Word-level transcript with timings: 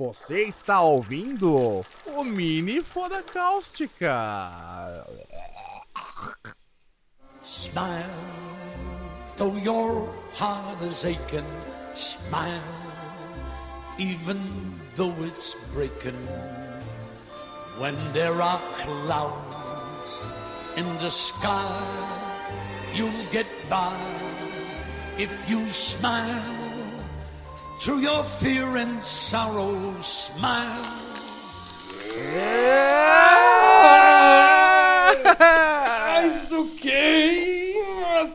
Você 0.00 0.44
está 0.44 0.80
ouvindo 0.80 1.84
o 2.06 2.24
Mini 2.24 2.80
Foda 2.80 3.22
Cáustica. 3.22 5.04
Smile, 7.42 8.08
though 9.36 9.54
your 9.58 10.08
heart 10.32 10.82
is 10.82 11.04
aching. 11.04 11.44
Smile, 11.94 12.62
even 13.98 14.40
though 14.96 15.14
it's 15.22 15.54
breaking. 15.74 16.16
When 17.78 17.94
there 18.14 18.40
are 18.40 18.60
clouds 18.78 19.56
in 20.78 20.86
the 21.00 21.10
sky, 21.10 21.76
you'll 22.94 23.26
get 23.30 23.46
by 23.68 23.94
if 25.18 25.30
you 25.46 25.70
smile. 25.70 26.59
Through 27.80 28.00
your 28.02 28.24
fear 28.24 28.76
and 28.76 29.02
sorrow, 29.02 29.94
smile. 30.02 30.82
Mas 35.38 36.52
o 36.52 36.66
quê? 36.76 37.74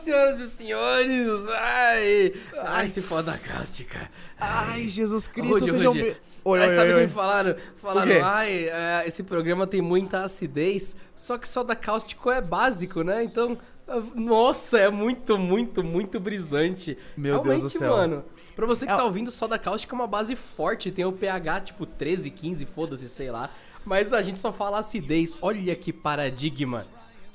Senhoras 0.02 0.40
e 0.40 0.48
senhores, 0.48 1.48
ai, 1.48 2.32
ai, 2.58 2.86
se 2.88 3.00
foda 3.00 3.38
cáustica. 3.38 4.10
Ai, 4.38 4.88
Jesus 4.88 5.26
Cristo, 5.28 5.54
Rude, 5.54 5.70
sejam 5.72 5.92
Rude. 5.92 6.02
be- 6.02 6.16
Ai, 6.60 6.74
sabe 6.74 6.90
o 6.90 6.94
que 6.94 7.00
oi. 7.00 7.06
me 7.06 7.08
falaram? 7.08 7.56
Falaram, 7.76 8.24
ai, 8.24 8.68
é, 8.68 9.04
esse 9.06 9.22
programa 9.22 9.66
tem 9.66 9.80
muita 9.80 10.22
acidez, 10.22 10.96
só 11.14 11.38
que 11.38 11.46
soda 11.46 11.74
cáustico 11.76 12.30
é 12.30 12.40
básico, 12.40 13.02
né? 13.02 13.22
Então, 13.24 13.56
nossa, 14.14 14.78
é 14.78 14.90
muito, 14.90 15.38
muito, 15.38 15.82
muito 15.84 16.18
brisante. 16.18 16.98
Meu 17.16 17.34
Deus 17.34 17.44
Realmente, 17.46 17.62
do 17.62 17.70
céu. 17.70 17.96
mano. 17.96 18.24
Pra 18.56 18.66
você 18.66 18.86
que 18.86 18.92
É- 18.92 18.96
tá 18.96 19.04
ouvindo, 19.04 19.30
soda 19.30 19.58
cáustica 19.58 19.94
é 19.94 19.98
uma 19.98 20.06
base 20.06 20.34
forte, 20.34 20.90
tem 20.90 21.04
o 21.04 21.12
pH 21.12 21.60
tipo 21.60 21.84
13, 21.84 22.30
15, 22.30 22.64
foda-se, 22.64 23.08
sei 23.08 23.30
lá. 23.30 23.50
Mas 23.84 24.12
a 24.12 24.22
gente 24.22 24.38
só 24.38 24.50
fala 24.50 24.78
acidez, 24.78 25.36
olha 25.42 25.76
que 25.76 25.92
paradigma. 25.92 26.86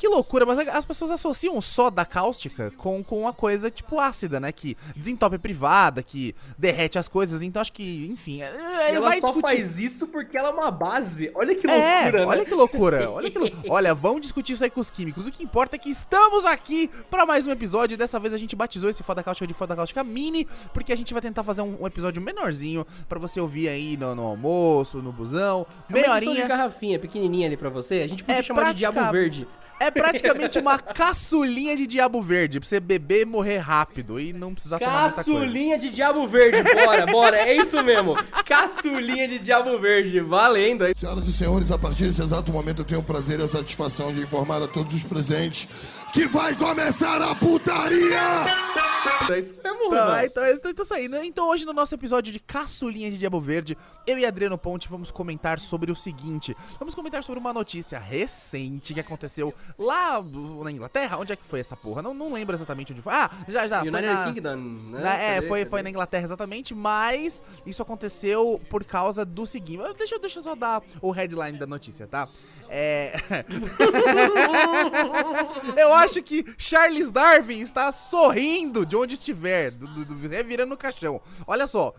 Que 0.01 0.07
loucura, 0.07 0.47
mas 0.47 0.57
as 0.67 0.83
pessoas 0.83 1.11
associam 1.11 1.61
soda 1.61 2.03
cáustica 2.03 2.71
com, 2.75 3.03
com 3.03 3.19
uma 3.21 3.31
coisa 3.31 3.69
tipo 3.69 3.99
ácida, 3.99 4.39
né? 4.39 4.51
Que 4.51 4.75
desentope 4.95 5.37
privada, 5.37 6.01
que 6.01 6.33
derrete 6.57 6.97
as 6.97 7.07
coisas. 7.07 7.39
Então 7.43 7.61
acho 7.61 7.71
que, 7.71 8.07
enfim, 8.07 8.41
é, 8.41 8.87
ele 8.87 8.97
ela 8.97 9.11
só 9.11 9.27
discutir. 9.27 9.41
faz 9.41 9.79
isso 9.79 10.07
porque 10.07 10.35
ela 10.35 10.49
é 10.49 10.51
uma 10.53 10.71
base. 10.71 11.29
Olha 11.35 11.53
que 11.53 11.69
É, 11.69 12.01
loucura, 12.05 12.27
olha 12.27 12.39
né? 12.39 12.45
que 12.45 12.53
loucura, 12.55 13.11
olha 13.11 13.29
que 13.29 13.37
Olha, 13.69 13.93
vamos 13.93 14.21
discutir 14.21 14.53
isso 14.53 14.63
aí 14.63 14.71
com 14.71 14.81
os 14.81 14.89
químicos. 14.89 15.27
O 15.27 15.31
que 15.31 15.43
importa 15.43 15.75
é 15.75 15.79
que 15.79 15.91
estamos 15.91 16.45
aqui 16.45 16.89
pra 17.07 17.23
mais 17.23 17.45
um 17.45 17.51
episódio. 17.51 17.95
Dessa 17.95 18.19
vez 18.19 18.33
a 18.33 18.37
gente 18.39 18.55
batizou 18.55 18.89
esse 18.89 19.03
Foda 19.03 19.21
Cáustica 19.21 19.45
de 19.45 19.53
Foda 19.53 19.75
Cáustica 19.75 20.03
Mini, 20.03 20.47
porque 20.73 20.91
a 20.91 20.97
gente 20.97 21.13
vai 21.13 21.21
tentar 21.21 21.43
fazer 21.43 21.61
um, 21.61 21.77
um 21.79 21.85
episódio 21.85 22.19
menorzinho 22.23 22.87
pra 23.07 23.19
você 23.19 23.39
ouvir 23.39 23.69
aí 23.69 23.95
no, 23.97 24.15
no 24.15 24.23
almoço, 24.23 24.97
no 24.99 25.11
busão. 25.11 25.63
É 25.87 25.93
Meia 25.93 26.07
uma 26.09 26.19
de 26.19 26.27
horinha. 26.27 26.47
garrafinha 26.47 26.97
pequenininha 26.97 27.45
ali 27.45 27.55
pra 27.55 27.69
você. 27.69 28.01
A 28.01 28.07
gente 28.07 28.23
podia 28.23 28.39
É 28.39 28.41
chamar 28.41 28.73
de 28.73 28.79
Diabo 28.79 29.11
Verde. 29.11 29.47
É 29.79 29.90
praticamente 29.91 30.57
uma 30.59 30.79
caçulinha 30.79 31.75
de 31.75 31.85
diabo 31.85 32.21
verde, 32.21 32.59
pra 32.59 32.67
você 32.67 32.79
beber 32.79 33.21
e 33.21 33.25
morrer 33.25 33.57
rápido 33.57 34.19
e 34.19 34.33
não 34.33 34.53
precisar 34.53 34.79
tomar 34.79 35.01
muita 35.03 35.23
coisa. 35.23 35.31
Caçulinha 35.31 35.77
de 35.77 35.89
Diabo 35.89 36.27
Verde, 36.27 36.63
bora, 36.63 37.05
bora, 37.05 37.37
é 37.37 37.55
isso 37.55 37.83
mesmo. 37.83 38.15
Caçulinha 38.45 39.27
de 39.27 39.39
Diabo 39.39 39.77
Verde, 39.79 40.19
valendo. 40.19 40.85
Senhoras 40.95 41.27
e 41.27 41.31
senhores, 41.31 41.71
a 41.71 41.77
partir 41.77 42.05
desse 42.05 42.21
exato 42.21 42.51
momento 42.51 42.81
eu 42.81 42.85
tenho 42.85 43.01
o 43.01 43.03
prazer 43.03 43.39
e 43.39 43.43
a 43.43 43.47
satisfação 43.47 44.13
de 44.13 44.21
informar 44.21 44.61
a 44.61 44.67
todos 44.67 44.93
os 44.93 45.03
presentes 45.03 45.67
que 46.13 46.27
vai 46.27 46.55
começar 46.55 47.21
a 47.21 47.33
putaria! 47.35 48.19
É 49.31 49.39
isso 49.39 49.55
mesmo, 49.63 49.89
Tá, 49.91 50.05
mano. 50.05 50.25
então, 50.25 50.45
então, 50.47 50.71
então 50.71 50.83
isso 50.83 50.93
aí, 50.93 51.07
né? 51.07 51.25
Então 51.25 51.49
hoje 51.49 51.65
no 51.65 51.73
nosso 51.73 51.93
episódio 51.95 52.31
de 52.31 52.39
Caçulinha 52.39 53.09
de 53.09 53.17
Diabo 53.17 53.39
Verde, 53.39 53.77
eu 54.05 54.17
e 54.17 54.25
Adriano 54.25 54.57
Ponte 54.57 54.87
vamos 54.89 55.09
comentar 55.11 55.59
sobre 55.59 55.91
o 55.91 55.95
seguinte. 55.95 56.55
Vamos 56.79 56.93
comentar 56.93 57.23
sobre 57.23 57.39
uma 57.39 57.53
notícia 57.53 57.97
recente 57.99 58.93
que 58.93 58.99
aconteceu 58.99 59.53
lá 59.77 60.21
na 60.63 60.71
Inglaterra. 60.71 61.17
Onde 61.17 61.33
é 61.33 61.35
que 61.35 61.45
foi 61.45 61.59
essa 61.61 61.75
porra? 61.75 62.01
Não, 62.01 62.13
não 62.13 62.31
lembro 62.33 62.55
exatamente 62.55 62.91
onde 62.93 63.01
foi. 63.01 63.13
Ah, 63.13 63.29
já, 63.47 63.67
já. 63.67 63.79
Foi 63.79 63.89
United 63.89 64.13
na, 64.13 64.25
Kingdom, 64.25 64.55
né? 64.55 64.99
na- 65.01 65.15
é, 65.15 65.41
foi, 65.43 65.65
foi 65.65 65.81
na 65.81 65.89
Inglaterra 65.89 66.23
exatamente, 66.25 66.73
mas 66.75 67.41
isso 67.65 67.81
aconteceu 67.81 68.59
por 68.69 68.83
causa 68.83 69.23
do 69.25 69.45
seguinte. 69.47 69.81
Deixa, 69.97 70.15
eu- 70.15 70.19
deixa 70.19 70.39
eu 70.39 70.43
só 70.43 70.55
dar 70.55 70.81
o 71.01 71.11
headline 71.11 71.57
da 71.57 71.65
notícia, 71.67 72.05
tá? 72.07 72.27
É. 72.69 73.13
eu 75.77 75.93
acho 76.03 76.21
que 76.23 76.45
Charles 76.57 77.09
Darwin 77.09 77.61
está 77.61 77.91
sorrindo 77.91 78.85
de 78.85 78.95
onde 78.95 79.15
estiver, 79.15 79.71
do, 79.71 79.87
do, 79.87 80.05
do- 80.05 80.27
revirando 80.27 80.73
o 80.73 80.77
caixão. 80.77 81.21
Olha 81.47 81.67
só. 81.67 81.93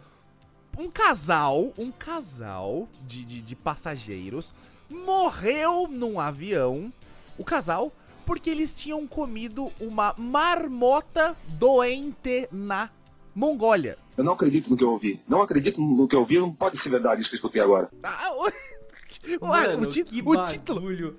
Um 0.78 0.90
casal, 0.90 1.72
um 1.76 1.90
casal 1.90 2.88
de, 3.06 3.24
de, 3.24 3.42
de 3.42 3.54
passageiros 3.54 4.54
morreu 4.90 5.86
num 5.88 6.18
avião. 6.18 6.92
O 7.38 7.44
casal, 7.44 7.92
porque 8.24 8.48
eles 8.50 8.78
tinham 8.78 9.06
comido 9.06 9.70
uma 9.80 10.14
marmota 10.16 11.36
doente 11.48 12.48
na 12.50 12.88
Mongólia. 13.34 13.98
Eu 14.16 14.24
não 14.24 14.32
acredito 14.34 14.70
no 14.70 14.76
que 14.76 14.84
eu 14.84 14.90
ouvi. 14.90 15.20
Não 15.28 15.40
acredito 15.42 15.80
no 15.80 16.06
que 16.06 16.14
eu 16.14 16.20
ouvi. 16.20 16.38
Não 16.38 16.52
pode 16.52 16.76
ser 16.78 16.90
verdade 16.90 17.20
isso 17.20 17.30
que 17.30 17.36
eu 17.36 17.38
escutei 17.38 17.60
agora. 17.62 17.90
Ah, 18.02 18.30
o, 18.34 18.50
Mano, 19.46 19.84
o, 19.84 19.88
que 19.88 20.22
o 20.22 20.42
título. 20.44 21.16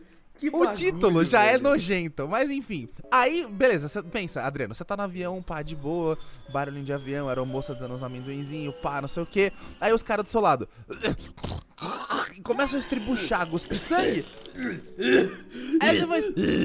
Bagulho, 0.50 0.72
que 0.72 0.74
O 0.74 0.92
título 0.92 1.26
já 1.26 1.44
é 1.44 1.52
velho. 1.54 1.64
nojento, 1.64 2.28
mas 2.28 2.50
enfim. 2.50 2.88
Aí, 3.12 3.46
beleza, 3.46 3.88
cê, 3.88 4.02
pensa, 4.04 4.42
Adriano, 4.42 4.74
você 4.74 4.84
tá 4.84 4.96
no 4.98 5.04
avião, 5.04 5.42
pá, 5.42 5.62
de 5.62 5.76
boa, 5.76 6.18
barulhinho 6.52 6.86
de 6.86 6.94
avião, 6.94 7.30
era 7.30 7.44
moça 7.46 7.74
dando 7.76 7.94
uns 7.94 8.04
amendoinzinhos, 8.04 8.76
pá, 8.81 9.02
não 9.02 9.08
sei 9.08 9.24
o 9.24 9.26
que. 9.26 9.52
Aí 9.80 9.94
os 9.94 10.04
caras 10.04 10.26
do 10.26 10.30
seu 10.30 10.42
lado 10.42 10.68
e 12.38 12.42
começam 12.42 12.78
a 12.78 12.80
estribuchar, 12.80 13.48
cuspir 13.48 13.78
sangue. 13.78 14.26
Aí 15.81 16.00
você 16.00 16.06
vai, 16.06 16.22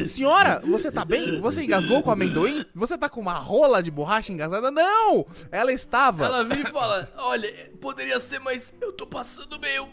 senhora, 0.06 0.60
você 0.60 0.90
tá 0.90 1.04
bem? 1.04 1.40
Você 1.40 1.64
engasgou 1.64 2.02
com 2.02 2.10
amendoim? 2.10 2.64
Você 2.74 2.96
tá 2.96 3.08
com 3.08 3.20
uma 3.20 3.34
rola 3.34 3.82
de 3.82 3.90
borracha 3.90 4.32
engasgada? 4.32 4.70
Não! 4.70 5.26
Ela 5.50 5.72
estava. 5.72 6.24
Ela 6.24 6.44
vira 6.44 6.60
e 6.68 6.72
fala, 6.72 7.08
olha, 7.16 7.52
poderia 7.80 8.18
ser, 8.20 8.38
mas 8.40 8.74
eu 8.80 8.92
tô 8.92 9.06
passando 9.06 9.58
meio... 9.58 9.88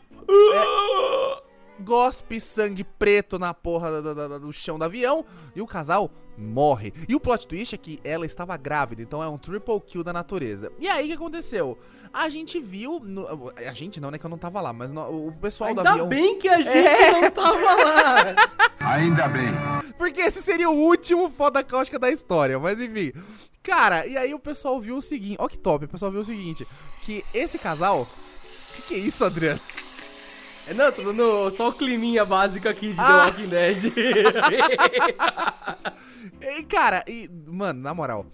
gospe 1.80 2.40
sangue 2.40 2.84
preto 2.84 3.38
na 3.40 3.54
porra 3.54 4.02
do, 4.02 4.14
do- 4.14 4.28
do- 4.30 4.40
do 4.40 4.54
chão 4.54 4.78
do 4.80 4.86
avião 4.86 5.26
e 5.56 5.62
o 5.62 5.68
casal 5.68 6.10
morre. 6.38 6.94
E 7.08 7.16
o 7.16 7.20
plot 7.20 7.48
twist 7.48 7.74
é 7.76 7.78
que 7.78 8.00
ela 8.04 8.26
estava 8.26 8.56
grávida, 8.58 9.02
então 9.02 9.22
é 9.24 9.28
um 9.28 9.38
triple 9.38 9.80
kill 9.82 10.04
da 10.04 10.12
natureza. 10.14 10.72
E 10.80 10.88
aí 10.88 11.06
o 11.06 11.08
que 11.10 11.14
aconteceu? 11.14 11.78
A 12.14 12.30
gente 12.30 12.60
viu. 12.60 13.00
no- 13.04 13.52
a 13.56 13.74
gente 13.74 14.00
não, 14.00 14.10
né? 14.10 14.18
Que 14.18 14.26
eu 14.26 14.30
não 14.30 14.38
tava 14.38 14.62
lá, 14.62 14.72
mas 14.72 14.92
no- 14.94 15.28
o 15.28 15.32
pessoal 15.34 15.74
do 15.74 15.80
Ainda 15.80 15.92
avião. 15.92 16.08
bem 16.08 16.38
que 16.38 16.48
a 16.48 16.62
gente 16.62 16.78
É. 16.78 17.12
não 17.22 17.30
tava 17.32 17.58
lá. 17.60 18.16
Ainda 18.80 19.28
bem. 19.28 19.48
Porque 19.98 20.22
esse 20.22 20.42
seria 20.42 20.70
o 20.70 20.74
último 20.78 21.30
foda 21.30 21.64
cáustica 21.64 21.98
da 22.00 22.10
história, 22.10 22.58
mas 22.60 22.80
enfim. 22.80 23.12
Cara, 23.64 24.06
e 24.06 24.16
aí 24.18 24.34
o 24.34 24.40
pessoal 24.40 24.80
viu 24.80 24.98
o 24.98 25.02
seguinte. 25.02 25.38
Ó, 25.40 25.48
que 25.48 25.58
top, 25.58 25.86
o 25.86 25.90
pessoal 25.90 26.12
viu 26.12 26.22
o 26.22 26.26
seguinte: 26.26 26.68
que 27.02 27.24
esse 27.34 27.58
casal. 27.58 28.02
O 28.04 28.76
que, 28.76 28.82
que 28.84 28.94
é 28.96 28.98
isso, 28.98 29.24
Adriano? 29.26 29.60
Não, 30.74 30.92
tô 30.92 31.04
dando 31.04 31.52
só 31.52 31.70
o 31.70 31.74
climinha 31.74 32.26
básico 32.26 32.68
aqui 32.68 32.92
de 32.94 33.00
Ah. 33.00 33.32
The 33.32 33.44
Walking 33.44 33.48
Dead. 33.48 33.94
E, 36.42 36.64
cara, 36.64 37.04
e, 37.08 37.30
mano, 37.48 37.82
na 37.82 37.94
moral, 37.94 38.26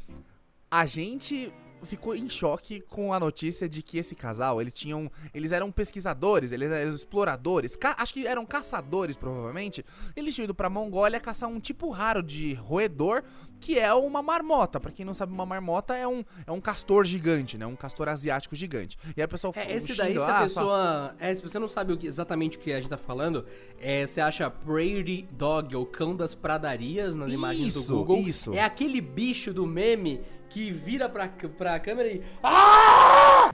a 0.70 0.86
gente 0.86 1.52
ficou 1.84 2.16
em 2.16 2.30
choque 2.30 2.82
com 2.82 3.14
a 3.14 3.20
notícia 3.20 3.68
de 3.68 3.82
que 3.82 3.98
esse 3.98 4.16
casal, 4.16 4.62
eles 4.62 4.74
tinham, 4.74 5.12
eles 5.34 5.52
eram 5.52 5.72
pesquisadores, 5.72 6.52
eles 6.52 6.72
eram 6.72 6.94
exploradores, 6.94 7.76
ca- 7.76 7.96
acho 8.00 8.14
que 8.14 8.26
eram 8.28 8.46
caçadores, 8.46 9.16
provavelmente. 9.18 9.84
Eles 10.16 10.34
tinham 10.36 10.46
ido 10.46 10.56
pra 10.56 10.70
Mongólia 10.70 11.20
caçar 11.20 11.50
um 11.50 11.60
tipo 11.60 11.90
raro 11.90 12.22
de 12.24 12.54
roedor, 12.54 13.24
que 13.60 13.78
é 13.78 13.94
uma 13.94 14.22
marmota. 14.24 14.80
Pra 14.80 14.92
quem 14.92 15.06
não 15.06 15.14
sabe, 15.14 15.32
uma 15.34 15.46
marmota 15.46 15.96
é 15.96 16.08
um, 16.08 16.24
é 16.48 16.52
um 16.52 16.60
castor 16.60 17.06
gigante, 17.06 17.58
né? 17.58 17.66
Um 17.66 17.76
castor 17.76 18.10
asiático 18.10 18.56
gigante. 18.56 18.98
E 19.16 19.22
aí 19.22 19.24
a 19.24 19.28
pessoa 19.28 19.54
É, 19.56 19.76
esse 19.76 19.94
daí, 19.96 20.18
se 20.18 20.24
a 20.24 20.40
"Ah, 20.40 20.44
pessoa. 20.44 21.16
É, 21.20 21.34
se 21.36 21.44
você 21.44 21.60
não 21.60 21.68
sabe 21.68 21.98
exatamente 22.04 22.58
o 22.58 22.60
que 22.60 22.72
a 22.74 22.78
gente 22.80 22.90
tá 22.90 22.98
falando, 22.98 23.46
é, 23.80 24.06
você 24.06 24.20
acha 24.20 24.50
Prairie 24.50 25.28
Dog 25.32 25.76
ou 25.76 25.86
Cão 25.86 26.16
das 26.16 26.34
Pradarias 26.34 27.16
nas 27.16 27.32
imagens 27.32 27.76
Isso, 27.76 27.88
do 27.88 27.98
Google. 27.98 28.18
isso. 28.22 28.54
É 28.54 28.64
aquele 28.64 29.00
bicho 29.00 29.54
do 29.54 29.68
meme 29.68 30.22
que 30.52 30.70
vira 30.70 31.08
pra, 31.08 31.30
pra 31.58 31.80
câmera 31.80 32.10
e. 32.10 32.22
Ah! 32.44 33.52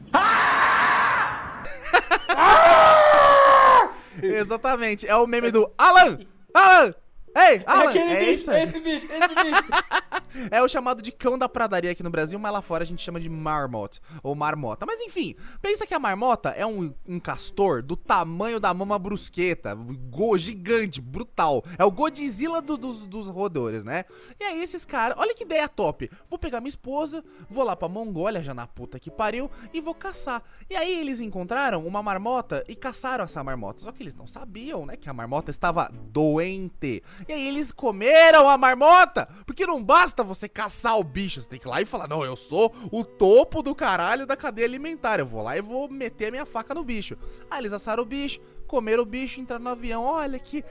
Exatamente, 4.21 5.07
é 5.07 5.15
o 5.15 5.27
meme 5.27 5.51
do 5.51 5.71
Alan! 5.77 6.19
Alan! 6.53 6.93
Ei, 7.37 7.57
É 7.57 7.63
Alan, 7.65 7.89
aquele 7.89 8.11
é 8.11 8.25
bicho, 8.25 8.51
esse 8.51 8.79
bicho, 8.79 9.05
esse 9.05 9.35
bicho. 9.35 9.63
É 10.51 10.61
o 10.61 10.67
chamado 10.67 11.01
de 11.01 11.11
cão 11.11 11.35
da 11.35 11.49
pradaria 11.49 11.89
aqui 11.91 12.03
no 12.03 12.11
Brasil, 12.11 12.37
mas 12.37 12.51
lá 12.51 12.61
fora 12.61 12.83
a 12.83 12.85
gente 12.87 13.01
chama 13.01 13.19
de 13.19 13.27
marmot 13.27 13.99
ou 14.21 14.35
marmota. 14.35 14.85
Mas 14.85 14.99
enfim, 15.01 15.35
pensa 15.61 15.87
que 15.87 15.93
a 15.95 15.99
marmota 15.99 16.49
é 16.49 16.63
um, 16.65 16.93
um 17.07 17.19
castor 17.19 17.81
do 17.81 17.95
tamanho 17.95 18.59
da 18.59 18.71
mama 18.71 18.99
brusqueta, 18.99 19.73
go, 19.73 20.37
gigante, 20.37 21.01
brutal. 21.01 21.63
É 21.77 21.83
o 21.83 21.89
Godzilla 21.89 22.61
do- 22.61 22.77
dos, 22.77 23.07
dos 23.07 23.29
roedores, 23.29 23.83
né? 23.83 24.05
E 24.39 24.43
aí 24.43 24.61
esses 24.61 24.85
caras, 24.85 25.17
olha 25.17 25.33
que 25.33 25.43
ideia 25.43 25.67
top. 25.67 26.07
Vou 26.29 26.37
pegar 26.37 26.59
minha 26.59 26.69
esposa, 26.69 27.23
vou 27.49 27.63
lá 27.63 27.75
pra 27.75 27.87
Mongólia, 27.89 28.43
já 28.43 28.53
na 28.53 28.67
puta 28.67 28.99
que 28.99 29.09
pariu, 29.09 29.49
e 29.73 29.81
vou 29.81 29.95
caçar. 29.95 30.43
E 30.69 30.75
aí 30.75 30.99
eles 30.99 31.19
encontraram 31.19 31.83
uma 31.87 32.03
marmota 32.03 32.63
e 32.67 32.75
caçaram 32.75 33.23
essa 33.23 33.43
marmota. 33.43 33.81
Só 33.81 33.91
que 33.91 34.03
eles 34.03 34.15
não 34.15 34.27
sabiam, 34.27 34.85
né, 34.85 34.95
que 34.97 35.09
a 35.09 35.13
marmota 35.13 35.49
estava 35.49 35.89
doente. 35.91 37.01
E 37.27 37.33
aí 37.33 37.47
eles 37.47 37.71
comeram 37.71 38.47
a 38.47 38.57
marmota, 38.57 39.27
porque 39.45 39.65
não 39.65 39.83
basta 39.83 40.23
você 40.23 40.47
caçar 40.47 40.97
o 40.97 41.03
bicho, 41.03 41.41
você 41.41 41.47
tem 41.49 41.59
que 41.59 41.67
ir 41.67 41.69
lá 41.69 41.81
e 41.81 41.85
falar: 41.85 42.07
"Não, 42.07 42.23
eu 42.23 42.35
sou 42.35 42.73
o 42.91 43.03
topo 43.03 43.61
do 43.61 43.75
caralho 43.75 44.25
da 44.25 44.37
cadeia 44.37 44.65
alimentar. 44.65 45.19
Eu 45.19 45.25
vou 45.25 45.41
lá 45.41 45.57
e 45.57 45.61
vou 45.61 45.89
meter 45.89 46.27
a 46.27 46.31
minha 46.31 46.45
faca 46.45 46.73
no 46.73 46.83
bicho". 46.83 47.17
Aí 47.51 47.59
eles 47.59 47.73
assaram 47.73 48.03
o 48.03 48.05
bicho, 48.05 48.39
comeram 48.65 49.03
o 49.03 49.05
bicho, 49.05 49.41
entraram 49.41 49.63
no 49.63 49.69
avião. 49.71 50.03
Olha 50.03 50.39
que 50.39 50.63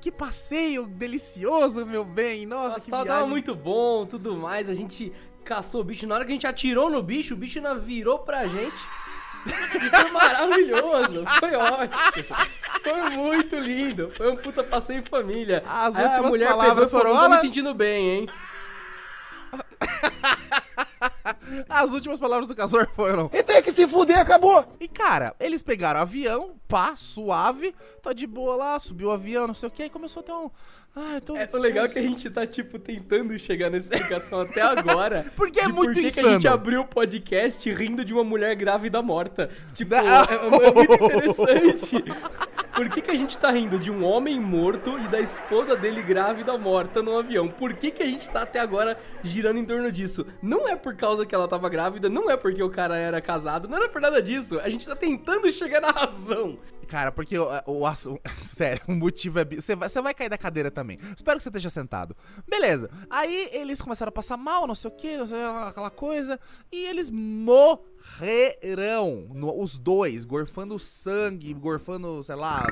que 0.00 0.12
passeio 0.12 0.86
delicioso, 0.86 1.84
meu 1.84 2.04
bem. 2.04 2.46
Nossa, 2.46 2.68
Nossa, 2.68 2.84
que 2.84 2.90
tava, 2.90 3.02
viagem. 3.04 3.20
tava 3.20 3.30
muito 3.30 3.54
bom, 3.54 4.06
tudo 4.06 4.36
mais. 4.36 4.68
A 4.68 4.74
gente 4.74 5.12
caçou 5.44 5.80
o 5.80 5.84
bicho. 5.84 6.06
Na 6.06 6.14
hora 6.14 6.24
que 6.24 6.30
a 6.30 6.34
gente 6.34 6.46
atirou 6.46 6.88
no 6.90 7.02
bicho, 7.02 7.34
o 7.34 7.36
bicho 7.36 7.58
ainda 7.58 7.74
virou 7.74 8.20
pra 8.20 8.46
gente. 8.46 8.76
E 9.48 9.90
foi 9.90 10.10
maravilhoso, 10.10 11.24
foi 11.40 11.54
ótimo. 11.54 12.36
Foi 12.82 13.10
muito 13.10 13.56
lindo. 13.58 14.10
Foi 14.10 14.30
um 14.30 14.36
puta 14.36 14.62
passeio 14.62 15.00
em 15.00 15.04
família. 15.04 15.62
As 15.66 15.94
Aí 15.96 16.04
a 16.04 16.08
últimas 16.08 16.30
mulher 16.30 16.48
palavras 16.48 16.88
pegou 16.90 17.00
falou, 17.00 17.14
foram, 17.16 17.22
tô 17.24 17.28
me 17.28 17.34
"Olha- 17.34 17.42
sentindo 17.46 17.74
bem, 17.74 18.10
hein? 18.10 18.28
As 21.68 21.90
últimas 21.92 22.18
palavras 22.18 22.46
do 22.48 22.54
castor 22.54 22.88
foram: 22.94 23.30
E 23.32 23.42
tem 23.42 23.62
que 23.62 23.72
se 23.72 23.86
fuder, 23.86 24.18
acabou. 24.18 24.64
E 24.80 24.88
cara, 24.88 25.34
eles 25.38 25.62
pegaram 25.62 26.00
o 26.00 26.02
avião, 26.02 26.54
pá, 26.66 26.94
suave, 26.96 27.74
tá 28.02 28.12
de 28.12 28.26
boa 28.26 28.56
lá, 28.56 28.78
subiu 28.78 29.08
o 29.08 29.12
avião, 29.12 29.46
não 29.46 29.54
sei 29.54 29.68
o 29.68 29.70
que, 29.72 29.84
e 29.84 29.90
começou 29.90 30.20
a 30.20 30.24
ter 30.24 30.32
um. 30.32 30.50
Ah, 31.00 31.14
eu 31.14 31.20
tô. 31.20 31.36
É, 31.36 31.48
o 31.52 31.56
legal 31.58 31.84
é 31.84 31.88
que 31.88 31.98
a 32.00 32.02
gente 32.02 32.28
tá, 32.28 32.44
tipo, 32.44 32.76
tentando 32.76 33.38
chegar 33.38 33.70
na 33.70 33.76
explicação 33.76 34.40
até 34.40 34.60
agora. 34.66 35.26
Porque 35.36 35.60
é 35.60 35.68
muito 35.68 35.92
por 35.94 36.02
que 36.02 36.10
que 36.10 36.18
a 36.18 36.32
gente 36.32 36.48
abriu 36.48 36.80
o 36.80 36.84
podcast 36.84 37.70
rindo 37.70 38.04
de 38.04 38.12
uma 38.12 38.24
mulher 38.24 38.56
grávida 38.56 39.00
morta. 39.00 39.48
Tipo, 39.72 39.94
Não. 39.94 40.00
é, 40.04 40.66
é 40.66 40.72
muito 40.72 40.92
interessante. 41.04 42.04
Por 42.78 42.88
que, 42.88 43.02
que 43.02 43.10
a 43.10 43.14
gente 43.16 43.36
tá 43.36 43.50
rindo 43.50 43.76
de 43.76 43.90
um 43.90 44.04
homem 44.04 44.38
morto 44.38 44.96
e 45.00 45.08
da 45.08 45.18
esposa 45.18 45.74
dele 45.74 46.00
grávida 46.00 46.56
morta 46.56 47.02
no 47.02 47.18
avião? 47.18 47.48
Por 47.48 47.74
que, 47.74 47.90
que 47.90 48.04
a 48.04 48.06
gente 48.06 48.30
tá 48.30 48.42
até 48.42 48.60
agora 48.60 48.96
girando 49.20 49.58
em 49.58 49.64
torno 49.64 49.90
disso? 49.90 50.24
Não 50.40 50.68
é 50.68 50.76
por 50.76 50.94
causa 50.94 51.26
que 51.26 51.34
ela 51.34 51.48
tava 51.48 51.68
grávida, 51.68 52.08
não 52.08 52.30
é 52.30 52.36
porque 52.36 52.62
o 52.62 52.70
cara 52.70 52.96
era 52.96 53.20
casado, 53.20 53.66
não 53.66 53.78
era 53.78 53.88
por 53.88 54.00
nada 54.00 54.22
disso. 54.22 54.60
A 54.60 54.68
gente 54.68 54.86
tá 54.86 54.94
tentando 54.94 55.50
chegar 55.50 55.80
na 55.80 55.90
razão. 55.90 56.56
Cara, 56.86 57.10
porque 57.10 57.36
o, 57.36 57.48
o 57.66 57.84
assunto. 57.84 58.22
Sério, 58.46 58.82
o 58.86 58.92
motivo 58.92 59.40
é. 59.40 59.44
Você 59.44 59.74
vai, 59.74 59.88
você 59.88 60.00
vai 60.00 60.14
cair 60.14 60.30
da 60.30 60.38
cadeira 60.38 60.70
também. 60.70 61.00
Espero 61.16 61.36
que 61.36 61.42
você 61.42 61.48
esteja 61.48 61.70
sentado. 61.70 62.16
Beleza. 62.48 62.88
Aí 63.10 63.50
eles 63.52 63.82
começaram 63.82 64.10
a 64.10 64.12
passar 64.12 64.36
mal, 64.36 64.68
não 64.68 64.76
sei 64.76 64.88
o 64.88 64.94
que, 64.94 65.16
aquela 65.66 65.90
coisa. 65.90 66.38
E 66.70 66.86
eles 66.86 67.10
morrerão. 68.16 69.26
no- 69.34 69.60
os 69.62 69.76
dois, 69.78 70.24
gorfando 70.24 70.78
sangue, 70.78 71.52
gorfando, 71.54 72.22
sei 72.22 72.34
lá. 72.36 72.62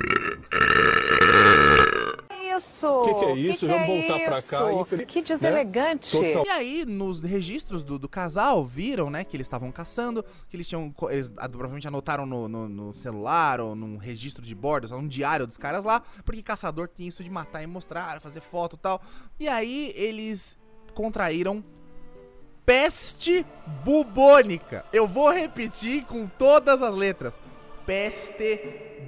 Isso! 2.57 3.03
Que 3.05 3.15
que 3.15 3.25
é 3.27 3.35
isso? 3.37 3.67
Vamos 3.67 3.87
voltar 3.87 4.19
pra 4.25 4.43
cá, 4.43 4.71
isso? 4.73 4.81
infeliz- 4.81 5.07
Que 5.07 5.19
né? 5.21 5.25
deselegante! 5.27 6.11
Total- 6.11 6.47
E 6.47 6.49
aí, 6.49 6.85
nos 6.87 7.21
registros 7.21 7.85
do, 7.85 7.99
do 7.99 8.09
casal, 8.09 8.65
viram, 8.65 9.11
né, 9.11 9.25
que 9.25 9.37
eles 9.37 9.47
estavam 9.47 9.71
caçando, 9.71 10.25
que 10.49 10.57
eles 10.57 10.67
tinham. 10.67 10.95
Eles 11.11 11.29
provavelmente 11.29 11.87
anotaram 11.87 12.25
no, 12.25 12.49
no- 12.49 12.69
no 12.69 12.95
celular 12.95 13.61
ou 13.61 13.75
num 13.75 13.99
registro 13.99 14.43
de 14.43 14.55
bordo, 14.55 14.89
só 14.89 14.97
num 14.97 15.07
diário 15.09 15.47
dos 15.47 15.59
caras 15.59 15.85
lá, 15.85 16.01
porque 16.25 16.43
caçador 16.43 16.89
tem 16.89 17.07
isso 17.09 17.23
de 17.23 17.29
matar 17.29 17.63
e 17.63 17.67
mostrar, 17.67 18.21
fazer 18.23 18.41
foto 18.41 18.77
e 18.77 18.79
tal. 18.79 19.03
E 19.39 19.49
aí, 19.49 19.93
eles 19.95 20.57
contraíram 20.95 21.63
peste 22.67 23.47
bubônica. 23.85 24.85
Eu 24.93 25.07
vou 25.07 25.31
repetir 25.31 26.05
com 26.05 26.27
todas 26.27 26.83
as 26.83 26.95
letras. 26.95 27.41
Peste 27.87 28.59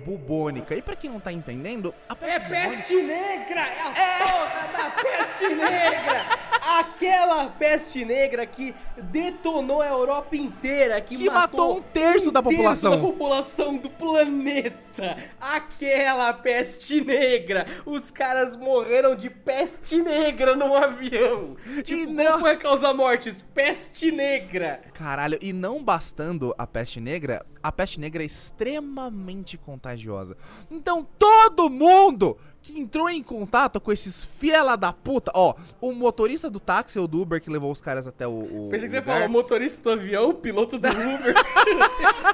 bubônica. 0.06 0.76
E 0.76 0.81
pra 0.81 0.94
quem 0.94 1.10
não 1.10 1.19
tá 1.19 1.32
entendendo, 1.32 1.93
a 2.08 2.16
É 2.25 2.38
peste 2.38 2.76
peste 2.76 3.02
negra! 3.02 3.60
É 3.60 3.82
a 3.82 4.19
porra 4.19 4.69
da 4.72 4.90
peste 4.90 5.49
negra! 5.49 6.48
Aquela 6.79 7.47
peste 7.47 8.05
negra 8.05 8.44
que 8.44 8.75
detonou 9.05 9.81
a 9.81 9.88
Europa 9.88 10.37
inteira, 10.37 11.00
que, 11.00 11.17
Que 11.17 11.31
matou 11.31 11.79
um 11.79 11.81
terço 11.82 12.31
da 12.31 12.43
população. 12.43 12.91
da 12.91 12.99
população 12.99 13.76
do 13.79 13.88
planeta! 13.88 15.17
Aquela 15.41 16.32
peste 16.35 17.00
negra! 17.00 17.65
Os 17.87 18.11
caras 18.11 18.55
morreram 18.55 19.17
de 19.17 19.31
peste 19.31 20.03
negra 20.03 20.55
no 20.55 20.75
avião! 20.75 21.56
Tipo, 21.85 22.12
não- 22.12 22.25
qual 22.26 22.41
foi 22.41 22.50
a 22.50 22.56
causa 22.56 22.93
mortes? 22.93 23.41
Peste 23.55 24.12
negra! 24.12 24.82
Caralho, 24.93 25.38
e 25.41 25.53
não 25.55 25.82
bastando 25.82 26.55
a 26.59 26.67
peste 26.67 27.00
negra, 27.00 27.47
a 27.62 27.73
peste 27.73 27.99
negra 27.99 28.23
é 28.23 28.26
extremamente 28.26 29.56
contagiosa. 29.56 30.37
Então 30.71 31.06
todo 31.19 31.71
mundo 31.71 32.37
que 32.62 32.78
entrou 32.78 33.08
em 33.08 33.22
contato 33.22 33.81
com 33.81 33.93
esses 33.93 34.25
fiela 34.25 34.76
da 34.76 34.93
puta, 34.93 35.31
ó, 35.34 35.55
o 35.81 35.93
motorista 35.93 36.50
do 36.50 36.60
táxi 36.60 36.99
ou 36.99 37.06
do 37.08 37.22
Uber 37.22 37.40
que 37.40 37.50
levou 37.50 37.70
os 37.70 37.81
caras 37.81 38.06
até 38.06 38.26
o. 38.26 38.66
o 38.66 38.69
Pensei 38.70 38.88
que 38.88 38.94
você 38.94 39.02
falou 39.02 39.28
motorista 39.28 39.82
do 39.82 39.90
avião, 39.90 40.34
piloto 40.34 40.78
do 40.78 40.88
Uber. 40.88 41.34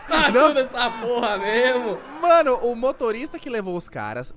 tá 0.08 0.30
Não. 0.30 0.48
toda 0.48 0.60
essa 0.60 0.90
porra 0.90 1.38
mesmo. 1.38 1.98
Mano, 2.20 2.56
o 2.56 2.74
motorista 2.74 3.38
que 3.38 3.50
levou 3.50 3.76
os 3.76 3.88
caras 3.88 4.34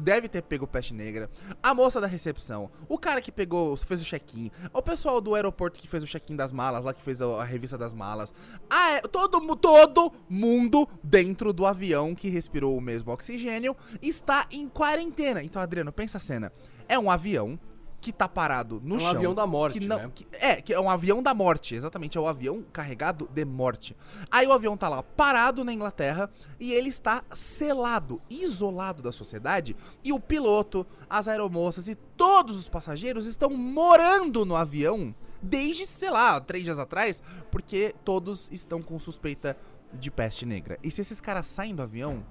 deve 0.00 0.28
ter 0.28 0.42
pego 0.42 0.66
peste 0.66 0.92
negra. 0.92 1.30
A 1.62 1.74
moça 1.74 2.00
da 2.00 2.06
recepção, 2.06 2.70
o 2.88 2.98
cara 2.98 3.20
que 3.20 3.32
pegou, 3.32 3.76
fez 3.76 4.02
o 4.02 4.04
check-in, 4.04 4.50
o 4.72 4.82
pessoal 4.82 5.20
do 5.20 5.34
aeroporto 5.34 5.78
que 5.78 5.88
fez 5.88 6.02
o 6.02 6.06
check-in 6.06 6.36
das 6.36 6.52
malas, 6.52 6.84
lá 6.84 6.92
que 6.92 7.02
fez 7.02 7.22
a, 7.22 7.26
a 7.26 7.44
revista 7.44 7.78
das 7.78 7.94
malas. 7.94 8.34
Ah, 8.68 8.92
é, 8.92 9.00
todo, 9.02 9.40
todo 9.56 10.12
mundo 10.28 10.88
dentro 11.02 11.52
do 11.52 11.64
avião 11.64 12.14
que 12.14 12.28
respirou 12.28 12.76
o 12.76 12.80
mesmo 12.80 13.12
oxigênio 13.12 13.76
está 14.02 14.46
em 14.50 14.68
quarentena. 14.68 15.31
Então, 15.40 15.62
Adriano, 15.62 15.92
pensa 15.92 16.16
a 16.18 16.20
cena. 16.20 16.52
É 16.88 16.98
um 16.98 17.08
avião 17.08 17.56
que 18.00 18.12
tá 18.12 18.28
parado 18.28 18.80
no 18.82 18.94
É 18.94 18.96
um 18.96 19.00
chão. 19.00 19.10
avião 19.10 19.32
da 19.34 19.46
morte, 19.46 19.78
que 19.78 19.86
não, 19.86 19.96
né? 19.96 20.10
que- 20.12 20.26
é, 20.32 20.56
que 20.60 20.74
é 20.74 20.80
um 20.80 20.90
avião 20.90 21.22
da 21.22 21.32
morte, 21.32 21.76
exatamente, 21.76 22.18
é 22.18 22.20
o 22.20 22.26
avião 22.26 22.60
carregado 22.72 23.28
de 23.32 23.44
morte. 23.44 23.96
Aí 24.28 24.44
o 24.44 24.52
avião 24.52 24.76
tá 24.76 24.88
lá 24.88 25.04
parado 25.04 25.62
na 25.64 25.72
Inglaterra 25.72 26.28
e 26.58 26.72
ele 26.72 26.88
está 26.88 27.22
selado, 27.32 28.20
isolado 28.28 29.02
da 29.02 29.12
sociedade, 29.12 29.76
e 30.02 30.12
o 30.12 30.18
piloto, 30.18 30.84
as 31.08 31.28
aeromoças 31.28 31.86
e 31.86 31.94
todos 31.94 32.56
os 32.58 32.68
passageiros 32.68 33.24
estão 33.24 33.50
morando 33.50 34.44
no 34.44 34.56
avião 34.56 35.14
desde, 35.40 35.86
sei 35.86 36.10
lá, 36.10 36.40
três 36.40 36.64
dias 36.64 36.80
atrás, 36.80 37.22
porque 37.52 37.94
todos 38.04 38.50
estão 38.50 38.82
com 38.82 38.98
suspeita 38.98 39.56
de 39.92 40.10
peste 40.10 40.44
negra. 40.44 40.76
E 40.82 40.90
se 40.90 41.00
esses 41.02 41.20
caras 41.20 41.46
saem 41.46 41.72
do 41.72 41.82
avião, 41.82 42.24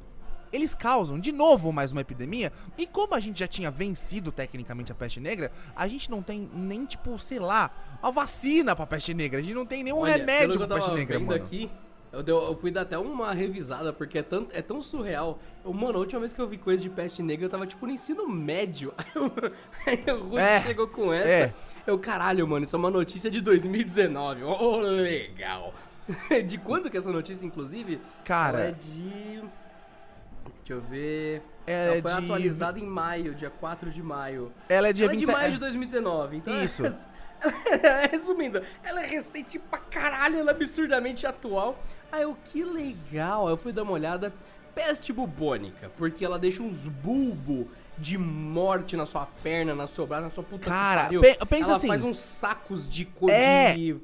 eles 0.52 0.74
causam 0.76 1.20
de 1.20 1.32
novo 1.32 1.72
mais 1.72 1.92
uma 1.92 2.02
epidemia. 2.02 2.52
E 2.78 2.86
como 2.88 3.16
a 3.16 3.20
gente 3.20 3.40
já 3.40 3.48
tinha 3.48 3.72
vencido 3.72 4.32
tecnicamente 4.32 4.92
a 4.92 4.96
peste 4.96 5.20
negra, 5.20 5.52
a 5.76 5.88
gente 5.88 6.10
não 6.12 6.22
tem 6.22 6.50
nem, 6.54 6.86
tipo, 6.86 7.18
sei 7.20 7.40
lá, 7.40 7.72
uma 8.02 8.12
vacina 8.12 8.76
pra 8.76 8.86
peste 8.86 9.14
negra. 9.14 9.40
A 9.40 9.42
gente 9.42 9.54
não 9.56 9.66
tem 9.66 9.84
nenhum 9.84 10.00
Olha, 10.00 10.18
remédio 10.18 10.58
pra 10.58 10.68
peste 10.76 10.92
negra, 10.92 11.20
mano. 11.20 11.34
aqui, 11.34 11.70
eu, 12.12 12.22
deu- 12.22 12.42
eu 12.44 12.56
fui 12.58 12.70
dar 12.72 12.82
até 12.82 12.98
uma 12.98 13.32
revisada, 13.34 13.94
porque 13.94 14.18
é, 14.18 14.24
tanto, 14.24 14.54
é 14.54 14.62
tão 14.62 14.84
surreal. 14.84 15.40
Eu, 15.64 15.72
mano, 15.74 15.96
a 15.98 16.00
última 16.02 16.20
vez 16.20 16.34
que 16.34 16.42
eu 16.42 16.48
vi 16.48 16.58
coisa 16.58 16.84
de 16.84 16.90
peste 16.90 17.24
negra, 17.24 17.46
eu 17.46 17.50
tava 17.50 17.66
tipo 17.66 17.86
no 17.88 17.94
ensino 17.94 18.28
médio. 18.28 18.94
Aí 19.88 20.04
o 20.14 20.24
Rudy 20.24 20.38
É, 20.38 20.62
chegou 20.62 20.88
com 20.90 21.14
essa. 21.14 21.30
é. 21.30 21.54
Eu, 21.88 21.98
caralho, 21.98 22.46
mano, 22.48 22.66
isso 22.66 22.76
é 22.76 22.80
uma 22.80 22.92
notícia 22.92 23.32
de 23.32 23.40
2019. 23.40 24.44
Ô, 24.44 24.78
legal. 24.82 25.74
de 26.46 26.58
quando 26.58 26.90
que 26.90 26.98
é 26.98 27.00
essa 27.00 27.12
notícia, 27.12 27.46
inclusive? 27.46 28.02
Cara. 28.26 28.60
Ela 28.60 28.68
é 28.70 28.72
de. 28.74 29.44
Deixa 30.58 30.74
eu 30.74 30.82
ver. 30.82 31.42
Ela 31.68 31.84
Ela 31.86 31.96
é 31.98 32.02
foi 32.02 32.12
de- 32.12 32.18
atualizada 32.18 32.80
em 32.80 32.86
maio, 32.86 33.36
dia 33.36 33.50
4 33.50 33.90
de 33.92 34.02
maio. 34.02 34.52
Ela 34.68 34.90
é 34.90 34.94
dia 34.94 35.06
Ela 35.06 35.14
é 35.14 35.16
de 35.16 35.26
27 35.26 35.38
maio 35.42 35.52
de 35.54 35.60
2019. 35.60 36.38
Então 36.38 36.64
Isso. 36.64 36.86
É, 36.86 36.92
Resumindo, 38.12 38.62
ela 38.84 39.02
é 39.02 39.08
recente 39.08 39.58
pra 39.58 39.80
caralho, 39.80 40.38
ela 40.40 40.52
é 40.52 40.54
absurdamente 40.54 41.26
atual. 41.26 41.82
Aí 42.12 42.22
eu, 42.24 42.38
que 42.46 42.64
legal. 42.64 43.50
Eu 43.50 43.58
fui 43.58 43.72
dar 43.72 43.84
uma 43.84 43.94
olhada. 43.94 44.34
Peste 44.74 45.12
bubônica, 45.12 45.92
porque 45.98 46.24
ela 46.24 46.40
deixa 46.40 46.64
uns 46.64 46.88
bulbo 46.88 47.68
de 47.98 48.18
morte 48.18 48.96
na 48.98 49.06
sua 49.06 49.26
perna, 49.44 49.76
na 49.76 49.86
sua 49.88 50.08
braço, 50.08 50.24
na 50.24 50.32
sua 50.32 50.44
puta 50.44 50.66
Cara, 50.66 51.02
que 51.08 51.20
pariu. 51.20 51.22
pe- 51.22 51.46
pensa 51.46 51.70
ela 51.70 51.78
assim. 51.78 51.88
faz 51.88 52.04
uns 52.04 52.18
sacos 52.18 52.90
de 52.90 53.06
cor 53.06 53.30
É. 53.30 53.74
de... 53.74 53.98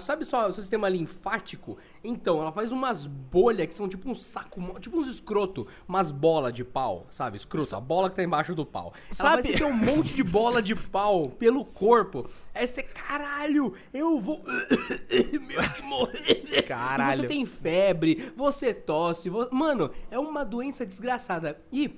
Sabe 0.00 0.24
só 0.24 0.48
o 0.48 0.52
seu 0.52 0.60
sistema 0.60 0.88
linfático? 0.88 1.78
Então, 2.02 2.40
ela 2.42 2.50
faz 2.50 2.72
umas 2.72 3.06
bolhas 3.06 3.68
que 3.68 3.74
são 3.74 3.88
tipo 3.88 4.10
um 4.10 4.14
saco, 4.14 4.60
tipo 4.80 4.98
uns 4.98 5.08
escroto, 5.08 5.68
umas 5.88 6.10
bolas 6.10 6.52
de 6.52 6.64
pau, 6.64 7.06
sabe? 7.10 7.36
Escroto, 7.36 7.76
a 7.76 7.80
bola 7.80 8.10
que 8.10 8.16
tá 8.16 8.24
embaixo 8.24 8.56
do 8.56 8.66
pau. 8.66 8.92
Ela 9.06 9.14
Sabe- 9.14 9.42
vai 9.44 9.52
ter 9.52 9.64
um 9.64 9.72
monte 9.72 10.12
de 10.14 10.24
bola 10.24 10.60
de 10.60 10.74
pau 10.74 11.28
pelo 11.28 11.64
corpo. 11.64 12.28
Aí 12.52 12.66
você, 12.66 12.82
caralho, 12.82 13.72
eu 13.94 14.18
vou 14.18 14.42
meio 15.46 15.72
que 15.74 15.82
morrer. 15.82 16.62
Caralho. 16.66 17.12
E 17.12 17.16
você 17.22 17.26
tem 17.28 17.46
febre, 17.46 18.32
você 18.36 18.74
tosse, 18.74 19.30
vo- 19.30 19.48
mano, 19.52 19.90
é 20.10 20.18
uma 20.18 20.44
doença 20.44 20.84
desgraçada. 20.84 21.60
E 21.70 21.88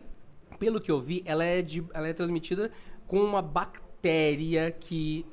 pelo 0.64 0.80
que 0.80 0.90
eu 0.90 0.98
vi, 0.98 1.22
ela 1.26 1.44
é 1.44 1.60
de, 1.60 1.84
ela 1.92 2.08
é 2.08 2.14
transmitida 2.14 2.70
com 3.06 3.18
uma 3.18 3.42
bactéria 3.42 4.70
que 4.70 5.26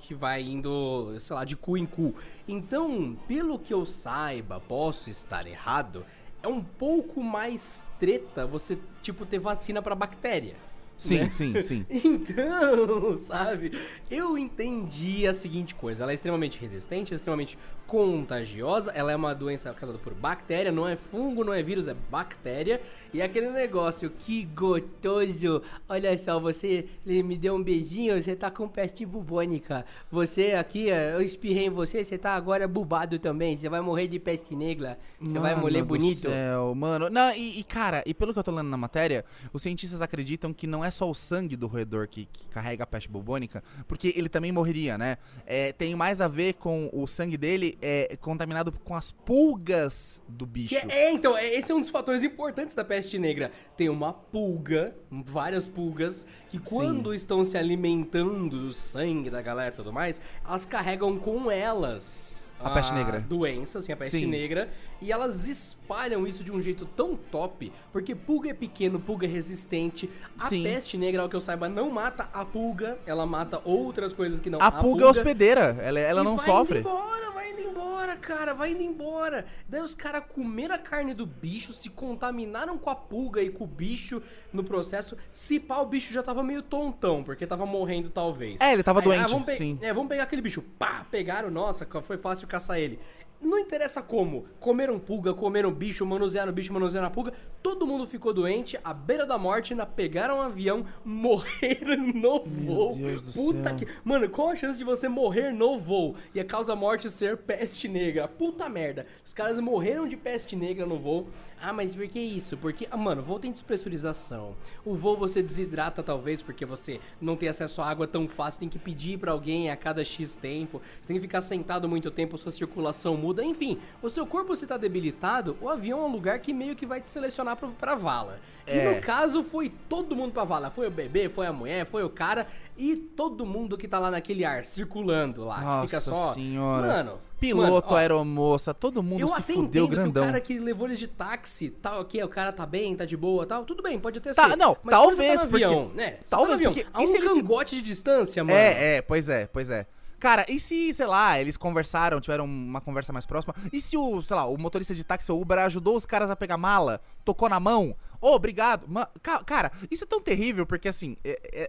que 0.00 0.12
vai 0.12 0.42
indo, 0.42 1.16
sei 1.20 1.36
lá, 1.36 1.44
de 1.44 1.54
cu 1.54 1.76
em 1.76 1.86
cu. 1.86 2.12
Então, 2.48 3.16
pelo 3.28 3.60
que 3.60 3.72
eu 3.72 3.86
saiba, 3.86 4.58
posso 4.58 5.08
estar 5.08 5.46
errado, 5.46 6.04
é 6.42 6.48
um 6.48 6.60
pouco 6.60 7.22
mais 7.22 7.86
treta 8.00 8.44
você 8.44 8.76
tipo 9.02 9.24
ter 9.24 9.38
vacina 9.38 9.80
pra 9.80 9.94
bactéria. 9.94 10.56
Sim, 10.98 11.18
né? 11.18 11.30
sim, 11.32 11.62
sim. 11.62 11.86
Então, 11.90 13.16
sabe, 13.18 13.72
eu 14.10 14.38
entendi 14.38 15.26
a 15.26 15.32
seguinte 15.32 15.74
coisa: 15.74 16.04
ela 16.04 16.12
é 16.12 16.14
extremamente 16.14 16.58
resistente, 16.58 17.12
é 17.12 17.16
extremamente 17.16 17.58
contagiosa, 17.86 18.92
ela 18.92 19.12
é 19.12 19.16
uma 19.16 19.34
doença 19.34 19.72
causada 19.74 19.98
por 19.98 20.14
bactéria, 20.14 20.70
não 20.72 20.88
é 20.88 20.96
fungo, 20.96 21.44
não 21.44 21.52
é 21.52 21.62
vírus, 21.62 21.88
é 21.88 21.94
bactéria. 22.10 22.80
E 23.12 23.20
é 23.20 23.24
aquele 23.24 23.50
negócio, 23.50 24.08
que 24.10 24.44
gostoso! 24.44 25.62
Olha 25.86 26.16
só, 26.16 26.40
você 26.40 26.86
me 27.04 27.36
deu 27.36 27.54
um 27.54 27.62
beijinho, 27.62 28.20
você 28.20 28.34
tá 28.34 28.50
com 28.50 28.66
peste 28.66 29.04
bubônica. 29.04 29.84
Você 30.10 30.52
aqui, 30.52 30.86
eu 30.88 31.20
espirrei 31.20 31.66
em 31.66 31.70
você, 31.70 32.02
você 32.02 32.16
tá 32.16 32.34
agora 32.34 32.66
bubado 32.66 33.18
também. 33.18 33.54
Você 33.54 33.68
vai 33.68 33.82
morrer 33.82 34.08
de 34.08 34.18
peste 34.18 34.56
negra, 34.56 34.98
você 35.20 35.38
vai 35.38 35.54
morrer 35.54 35.80
do 35.80 35.86
bonito. 35.86 36.30
Céu, 36.30 36.74
mano. 36.74 37.10
Não, 37.10 37.34
e, 37.34 37.58
e, 37.60 37.64
cara, 37.64 38.02
e 38.06 38.14
pelo 38.14 38.32
que 38.32 38.38
eu 38.38 38.44
tô 38.44 38.50
lendo 38.50 38.70
na 38.70 38.78
matéria, 38.78 39.24
os 39.52 39.62
cientistas 39.62 40.00
acreditam 40.00 40.54
que 40.54 40.66
não 40.66 40.82
é 40.82 40.90
só 40.92 41.10
o 41.10 41.14
sangue 41.14 41.56
do 41.56 41.66
roedor 41.66 42.06
que, 42.06 42.26
que 42.32 42.46
carrega 42.46 42.84
a 42.84 42.86
peste 42.86 43.08
bubônica, 43.08 43.62
porque 43.88 44.12
ele 44.16 44.28
também 44.28 44.52
morreria, 44.52 44.96
né? 44.96 45.18
É, 45.44 45.72
tem 45.72 45.94
mais 45.96 46.20
a 46.20 46.28
ver 46.28 46.54
com 46.54 46.88
o 46.92 47.06
sangue 47.06 47.36
dele 47.36 47.76
é 47.82 48.16
contaminado 48.20 48.70
com 48.70 48.94
as 48.94 49.10
pulgas 49.10 50.22
do 50.28 50.46
bicho. 50.46 50.68
Que 50.68 50.76
é, 50.76 51.06
é, 51.06 51.12
então, 51.12 51.36
é- 51.36 51.54
esse 51.54 51.72
é 51.72 51.74
um 51.74 51.80
dos 51.80 51.90
fatores 51.90 52.22
importantes 52.22 52.76
da 52.76 52.84
peste 52.84 53.18
negra. 53.18 53.50
Tem 53.76 53.88
uma 53.88 54.12
pulga, 54.12 54.94
várias 55.10 55.66
pulgas, 55.66 56.26
que 56.48 56.58
quando 56.58 57.14
estão 57.14 57.44
se 57.44 57.58
alimentando 57.58 58.58
do 58.60 58.72
sangue 58.72 59.30
da 59.30 59.42
galera 59.42 59.72
e 59.72 59.76
tudo 59.76 59.92
mais, 59.92 60.20
elas 60.44 60.64
carregam 60.66 61.16
com 61.16 61.50
elas 61.50 62.42
A 62.64 62.70
peste 62.70 62.92
negra. 62.94 63.20
doença, 63.20 63.78
assim, 63.78 63.92
a 63.92 63.96
peste 63.96 64.18
Sim. 64.20 64.26
negra, 64.26 64.70
e 65.00 65.10
elas 65.12 65.46
espalham 65.46 66.26
isso 66.26 66.42
de 66.44 66.52
um 66.52 66.60
jeito 66.60 66.84
tão 66.86 67.16
top, 67.16 67.72
porque 67.92 68.14
pulga 68.14 68.50
é 68.50 68.54
pequeno, 68.54 69.00
pulga 69.00 69.26
é 69.26 69.30
resistente. 69.30 70.08
A 70.38 70.48
Sim. 70.48 70.62
peste 70.62 70.96
negra, 70.96 71.22
ao 71.22 71.28
que 71.28 71.36
eu 71.36 71.40
saiba, 71.40 71.68
não 71.68 71.90
mata 71.90 72.28
a 72.32 72.44
pulga, 72.44 72.98
ela 73.06 73.26
mata 73.26 73.60
outras 73.64 74.12
coisas 74.12 74.40
que 74.40 74.48
não 74.50 74.58
A 74.60 74.70
pulga 74.70 75.04
é 75.04 75.08
hospedeira, 75.08 75.76
ela, 75.80 75.98
ela 76.00 76.20
e 76.20 76.24
não 76.24 76.36
vai 76.36 76.46
sofre. 76.46 76.78
Indo 76.80 76.88
embora, 76.88 77.30
vai 77.32 77.50
indo 77.50 77.60
embora, 77.62 78.16
cara, 78.16 78.54
vai 78.54 78.72
indo 78.72 78.82
embora. 78.82 79.44
Daí 79.68 79.80
os 79.80 79.94
caras 79.94 80.22
comeram 80.28 80.74
a 80.74 80.78
carne 80.78 81.14
do 81.14 81.26
bicho, 81.26 81.72
se 81.72 81.90
contaminaram 81.90 82.78
com 82.78 82.90
a 82.90 82.94
pulga 82.94 83.42
e 83.42 83.50
com 83.50 83.64
o 83.64 83.66
bicho 83.66 84.22
no 84.52 84.62
processo. 84.64 85.16
Se 85.30 85.58
pá, 85.58 85.78
o 85.78 85.86
bicho 85.86 86.12
já 86.12 86.22
tava 86.22 86.42
meio 86.42 86.62
tontão, 86.62 87.22
porque 87.24 87.46
tava 87.46 87.66
morrendo 87.66 88.10
talvez. 88.10 88.60
É, 88.60 88.72
ele 88.72 88.82
tava 88.82 89.00
doente, 89.02 89.30
vamos 89.30 89.46
pe- 89.46 89.56
sim. 89.56 89.78
É, 89.82 89.92
vamos 89.92 90.08
pegar 90.08 90.24
aquele 90.24 90.42
bicho. 90.42 90.62
Pá, 90.78 91.06
pegaram, 91.10 91.50
nossa, 91.50 91.86
foi 92.02 92.16
fácil 92.16 92.46
caçar 92.52 92.78
ele. 92.78 92.98
Não 93.42 93.58
interessa 93.58 94.00
como. 94.00 94.46
Comeram 94.60 94.98
pulga, 95.00 95.34
comeram 95.34 95.72
bicho, 95.72 96.06
manusearam 96.06 96.52
bicho, 96.52 96.72
manusearam 96.72 97.08
a 97.08 97.10
pulga. 97.10 97.32
Todo 97.60 97.86
mundo 97.86 98.06
ficou 98.06 98.32
doente, 98.32 98.78
à 98.84 98.94
beira 98.94 99.26
da 99.26 99.36
morte, 99.36 99.72
ainda 99.72 99.84
pegaram 99.84 100.38
um 100.38 100.42
avião, 100.42 100.84
morreram 101.04 101.96
no 102.14 102.40
voo. 102.44 102.96
Deus 102.96 103.22
do 103.22 103.32
Puta 103.32 103.70
céu. 103.70 103.76
que. 103.78 103.88
Mano, 104.04 104.28
qual 104.28 104.50
a 104.50 104.56
chance 104.56 104.78
de 104.78 104.84
você 104.84 105.08
morrer 105.08 105.52
no 105.52 105.76
voo 105.78 106.14
e 106.32 106.38
a 106.40 106.44
causa 106.44 106.76
morte 106.76 107.10
ser 107.10 107.36
peste 107.36 107.88
negra? 107.88 108.28
Puta 108.28 108.68
merda. 108.68 109.06
Os 109.24 109.34
caras 109.34 109.58
morreram 109.58 110.06
de 110.06 110.16
peste 110.16 110.54
negra 110.54 110.86
no 110.86 110.98
voo. 110.98 111.26
Ah, 111.60 111.72
mas 111.72 111.94
por 111.94 112.06
que 112.08 112.18
isso? 112.20 112.56
Porque, 112.56 112.86
ah, 112.90 112.96
mano, 112.96 113.22
o 113.22 113.24
voo 113.24 113.38
tem 113.38 113.50
despressurização. 113.52 114.54
O 114.84 114.94
voo 114.94 115.16
você 115.16 115.42
desidrata, 115.42 116.02
talvez, 116.02 116.42
porque 116.42 116.64
você 116.64 117.00
não 117.20 117.36
tem 117.36 117.48
acesso 117.48 117.80
à 117.82 117.88
água 117.88 118.06
tão 118.06 118.28
fácil. 118.28 118.60
Tem 118.60 118.68
que 118.68 118.78
pedir 118.78 119.18
pra 119.18 119.32
alguém 119.32 119.70
a 119.70 119.76
cada 119.76 120.04
X 120.04 120.36
tempo. 120.36 120.80
Você 121.00 121.08
tem 121.08 121.16
que 121.16 121.22
ficar 121.22 121.40
sentado 121.40 121.88
muito 121.88 122.10
tempo, 122.10 122.38
sua 122.38 122.52
circulação 122.52 123.16
muda. 123.16 123.31
Enfim, 123.40 123.78
o 124.02 124.10
seu 124.10 124.26
corpo 124.26 124.54
se 124.56 124.66
tá 124.66 124.76
debilitado, 124.76 125.56
o 125.60 125.68
avião 125.68 126.00
é 126.00 126.02
um 126.06 126.12
lugar 126.12 126.38
que 126.40 126.52
meio 126.52 126.74
que 126.74 126.84
vai 126.84 127.00
te 127.00 127.08
selecionar 127.08 127.56
pra, 127.56 127.68
pra 127.68 127.94
vala. 127.94 128.38
E 128.66 128.70
É. 128.78 128.94
no 128.94 129.00
caso, 129.00 129.42
foi 129.42 129.72
todo 129.88 130.14
mundo 130.14 130.32
pra 130.32 130.44
vala. 130.44 130.70
Foi 130.70 130.86
o 130.86 130.90
bebê, 130.90 131.28
foi 131.28 131.46
a 131.46 131.52
mulher, 131.52 131.84
foi 131.84 132.04
o 132.04 132.10
cara 132.10 132.46
e 132.76 132.96
todo 132.96 133.44
mundo 133.44 133.76
que 133.76 133.88
tá 133.88 133.98
lá 133.98 134.10
naquele 134.10 134.44
ar, 134.44 134.64
circulando 134.64 135.44
lá. 135.44 135.60
Nossa 135.60 135.86
fica 135.86 136.00
só. 136.00 136.32
senhora. 136.32 136.86
Mano. 136.86 137.18
Piloto, 137.40 137.86
mano, 137.88 137.96
aeromoça, 137.96 138.72
todo 138.72 139.02
mundo 139.02 139.20
Eu 139.20 139.26
se 139.26 139.34
até 139.40 139.52
fudeu 139.52 139.86
entendo 139.86 139.88
grandão. 139.96 140.22
que 140.22 140.28
o 140.28 140.32
cara 140.32 140.40
que 140.40 140.58
levou 140.60 140.86
eles 140.86 140.96
de 141.00 141.08
táxi, 141.08 141.70
tal, 141.70 142.02
ok, 142.02 142.22
o 142.22 142.28
cara 142.28 142.52
tá 142.52 142.64
bem, 142.64 142.94
tá 142.94 143.04
de 143.04 143.16
boa, 143.16 143.44
tal, 143.44 143.64
tudo 143.64 143.82
bem, 143.82 143.98
pode 143.98 144.18
até 144.18 144.32
Tá, 144.32 144.50
ser. 144.50 144.56
não, 144.56 144.76
Mas 144.80 144.94
talvez, 144.94 145.40
tá 145.40 145.44
no 145.46 145.50
porque- 145.50 145.64
avião, 145.64 145.90
né? 145.92 146.10
você 146.10 146.30
tá 146.30 146.36
talvez, 146.36 146.48
no 146.60 146.68
avião, 146.68 146.72
porque- 146.72 146.86
a 146.94 147.00
e 147.00 147.04
um 147.04 147.06
se 147.08 147.16
eles 147.16 147.32
se- 147.32 147.40
cangote 147.40 147.74
de 147.74 147.82
distância, 147.82 148.44
mano. 148.44 148.56
É, 148.56 148.96
é, 148.98 149.02
pois 149.02 149.28
é, 149.28 149.48
pois 149.48 149.70
é. 149.70 149.88
Cara, 150.22 150.46
e 150.48 150.60
se, 150.60 150.94
sei 150.94 151.06
lá, 151.06 151.40
eles 151.40 151.56
conversaram, 151.56 152.20
tiveram 152.20 152.44
uma 152.44 152.80
conversa 152.80 153.12
mais 153.12 153.26
próxima? 153.26 153.52
E 153.72 153.80
se 153.80 153.96
o, 153.96 154.22
sei 154.22 154.36
lá, 154.36 154.44
o 154.46 154.56
motorista 154.56 154.94
de 154.94 155.02
táxi 155.02 155.32
ou 155.32 155.42
Uber 155.42 155.58
ajudou 155.58 155.96
os 155.96 156.06
caras 156.06 156.30
a 156.30 156.36
pegar 156.36 156.56
mala, 156.56 157.00
tocou 157.24 157.48
na 157.48 157.58
mão? 157.58 157.96
Ô, 158.20 158.28
obrigado. 158.32 158.86
Ma- 158.86 159.08
ca- 159.20 159.42
cara, 159.42 159.72
isso 159.90 160.04
é 160.04 160.06
tão 160.06 160.20
terrível 160.20 160.64
porque, 160.64 160.88
assim, 160.88 161.16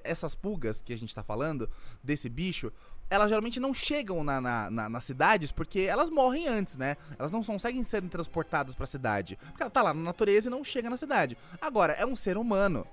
essas 0.04 0.36
pulgas 0.36 0.82
que 0.82 0.94
a 0.94 0.98
gente 1.00 1.16
tá 1.16 1.24
falando, 1.24 1.68
desse 2.04 2.30
bicho, 2.30 2.72
elas 3.10 3.30
geralmente 3.30 3.60
não 3.60 3.74
chegam 3.74 4.24
na, 4.24 4.40
na- 4.40 4.70
na- 4.70 4.88
nas 4.88 5.04
cidades 5.04 5.52
porque 5.52 5.80
elas 5.80 6.12
morrem 6.12 6.48
antes, 6.48 6.78
né? 6.78 6.96
Elas 7.18 7.32
não 7.32 7.42
conseguem 7.44 7.84
ser 7.84 8.04
transportadas 8.04 8.76
pra 8.76 8.86
cidade. 8.86 9.36
Porque 9.48 9.64
ela 9.64 9.72
tá 9.72 9.82
lá 9.82 9.96
na 9.96 10.02
natureza 10.04 10.48
e 10.48 10.52
não 10.52 10.64
chega 10.64 10.92
na 10.92 10.98
cidade. 10.98 11.36
Agora, 11.60 11.94
é 11.94 12.06
um 12.06 12.16
ser 12.16 12.38
humano 12.38 12.86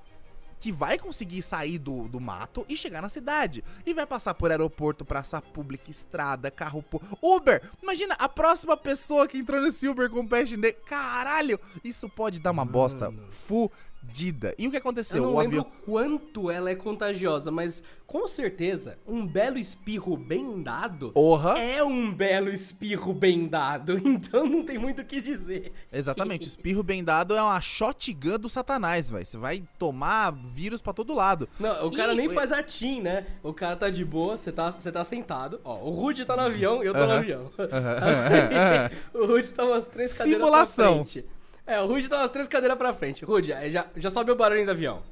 que 0.60 0.70
vai 0.70 0.98
conseguir 0.98 1.42
sair 1.42 1.78
do, 1.78 2.06
do 2.06 2.20
mato 2.20 2.64
e 2.68 2.76
chegar 2.76 3.00
na 3.00 3.08
cidade. 3.08 3.64
E 3.86 3.94
vai 3.94 4.06
passar 4.06 4.34
por 4.34 4.50
aeroporto, 4.50 5.04
praça 5.04 5.40
pública, 5.40 5.90
estrada, 5.90 6.50
carro 6.50 6.84
Uber! 7.22 7.62
Imagina 7.82 8.14
a 8.18 8.28
próxima 8.28 8.76
pessoa 8.76 9.26
que 9.26 9.38
entrou 9.38 9.60
nesse 9.60 9.88
Uber 9.88 10.10
com 10.10 10.26
peste 10.26 10.56
negra. 10.56 10.80
Caralho! 10.86 11.58
Isso 11.82 12.08
pode 12.08 12.38
dar 12.38 12.50
uma 12.50 12.64
bosta 12.64 13.12
fudida. 14.10 14.54
E 14.58 14.66
o 14.66 14.70
que 14.70 14.76
aconteceu? 14.76 15.18
Eu 15.18 15.22
não 15.24 15.34
o 15.34 15.40
lembro 15.40 15.60
avião. 15.60 15.72
quanto 15.84 16.50
ela 16.50 16.70
é 16.70 16.74
contagiosa, 16.74 17.50
mas 17.50 17.82
com 18.06 18.26
certeza, 18.26 18.98
um 19.06 19.24
belo 19.24 19.56
espirro 19.56 20.16
bem 20.16 20.62
dado 20.62 21.12
Porra! 21.12 21.56
é 21.60 21.82
um 21.84 22.12
belo 22.12 22.50
espirro 22.50 23.12
bem 23.12 23.46
dado. 23.46 23.96
Então 24.10 24.46
não 24.46 24.64
tem 24.64 24.76
muito 24.78 25.02
o 25.02 25.04
que 25.04 25.20
dizer. 25.20 25.72
Exatamente, 25.92 26.46
espirro 26.48 26.82
bem 26.82 27.04
dado 27.04 27.34
é 27.36 27.42
uma 27.42 27.60
shotgun 27.60 28.38
do 28.38 28.48
satanás, 28.48 29.08
velho. 29.08 29.24
Você 29.24 29.38
vai 29.38 29.62
tomar 29.78 30.32
vírus 30.32 30.80
pra 30.82 30.92
todo 30.92 31.14
lado. 31.14 31.48
Não, 31.58 31.86
o 31.86 31.90
cara 31.92 32.12
E- 32.12 32.16
nem 32.16 32.28
faz 32.28 32.50
a 32.52 32.62
team, 32.62 33.02
né? 33.02 33.26
O 33.42 33.52
cara 33.52 33.76
tá 33.76 33.88
de 33.90 34.04
boa, 34.04 34.36
você 34.36 34.50
tá, 34.50 34.70
tá 34.72 35.04
sentado. 35.04 35.60
Ó, 35.64 35.78
o 35.84 35.90
Rude 35.90 36.24
tá 36.24 36.36
no 36.36 36.42
avião, 36.42 36.82
eu 36.82 36.92
tô 36.92 37.00
no 37.00 37.04
Aham. 37.06 37.18
avião. 37.18 37.50
Aí, 37.58 38.96
o 39.14 39.26
Rude 39.26 39.52
tá 39.54 39.64
umas 39.64 39.86
três 39.88 40.16
cadeiras 40.16 40.40
Simulação. 40.40 41.04
É, 41.70 41.80
o 41.80 41.86
Rude 41.86 42.08
tá 42.08 42.16
umas 42.18 42.30
três 42.32 42.48
cadeiras 42.48 42.76
pra 42.76 42.92
frente. 42.92 43.24
Rude, 43.24 43.52
aí 43.52 43.70
já, 43.70 43.86
já 43.94 44.10
sobe 44.10 44.32
o 44.32 44.34
barulho 44.34 44.64
do 44.64 44.72
avião. 44.72 45.04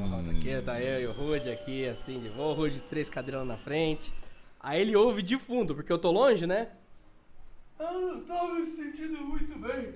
Ó, 0.00 0.22
tá 0.22 0.30
aqui, 0.30 0.62
tá 0.64 0.80
eu 0.80 1.00
e 1.00 1.06
o 1.08 1.12
Rude 1.12 1.50
aqui, 1.50 1.88
assim, 1.88 2.20
de 2.20 2.28
boa. 2.28 2.50
O 2.50 2.54
Rude, 2.54 2.80
três 2.82 3.10
cadeiras 3.10 3.44
na 3.44 3.56
frente. 3.56 4.14
Aí 4.60 4.80
ele 4.80 4.94
ouve 4.94 5.22
de 5.22 5.36
fundo, 5.36 5.74
porque 5.74 5.92
eu 5.92 5.98
tô 5.98 6.12
longe, 6.12 6.46
né? 6.46 6.68
Ah, 7.80 7.90
não 7.92 8.20
tô 8.20 8.46
me 8.54 8.64
sentindo 8.64 9.20
muito 9.22 9.58
bem. 9.58 9.94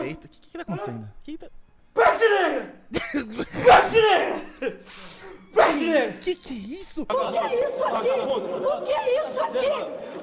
Eita, 0.00 0.26
o 0.26 0.30
que, 0.30 0.40
que 0.40 0.56
tá 0.56 0.62
acontecendo? 0.62 1.06
Que 1.22 1.32
que 1.32 1.38
tá... 1.38 1.50
Brasileira! 1.92 2.74
Brasileira! 3.64 4.80
Brasileira! 5.52 6.12
Que 6.22 6.34
que 6.34 6.54
é 6.54 6.78
isso? 6.80 7.02
O 7.02 7.06
que 7.06 7.36
é 7.36 7.68
isso 7.68 7.84
aqui? 7.84 8.08
O 8.08 8.82
que 8.82 8.92
é 8.92 9.28
isso 9.28 9.40
aqui? 9.44 9.66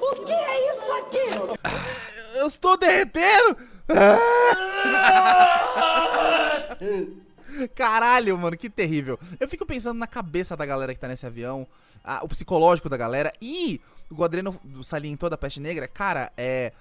O 0.00 0.24
que 0.24 0.32
é 0.32 0.74
isso 0.74 0.92
aqui? 0.92 2.38
Eu 2.40 2.48
estou 2.48 2.76
derretendo! 2.76 3.56
Caralho, 7.74 8.38
mano, 8.38 8.56
que 8.56 8.70
terrível. 8.70 9.18
Eu 9.38 9.48
fico 9.48 9.66
pensando 9.66 9.98
na 9.98 10.06
cabeça 10.06 10.56
da 10.56 10.64
galera 10.64 10.94
que 10.94 11.00
tá 11.00 11.08
nesse 11.08 11.26
avião. 11.26 11.66
a- 12.02 12.24
o 12.24 12.28
psicológico 12.28 12.88
da 12.88 12.96
galera. 12.96 13.30
E 13.42 13.78
o 14.10 14.14
Guadreno 14.14 14.58
salientou 14.82 15.28
da 15.28 15.36
peste 15.36 15.60
negra, 15.60 15.86
cara, 15.86 16.32
é. 16.36 16.72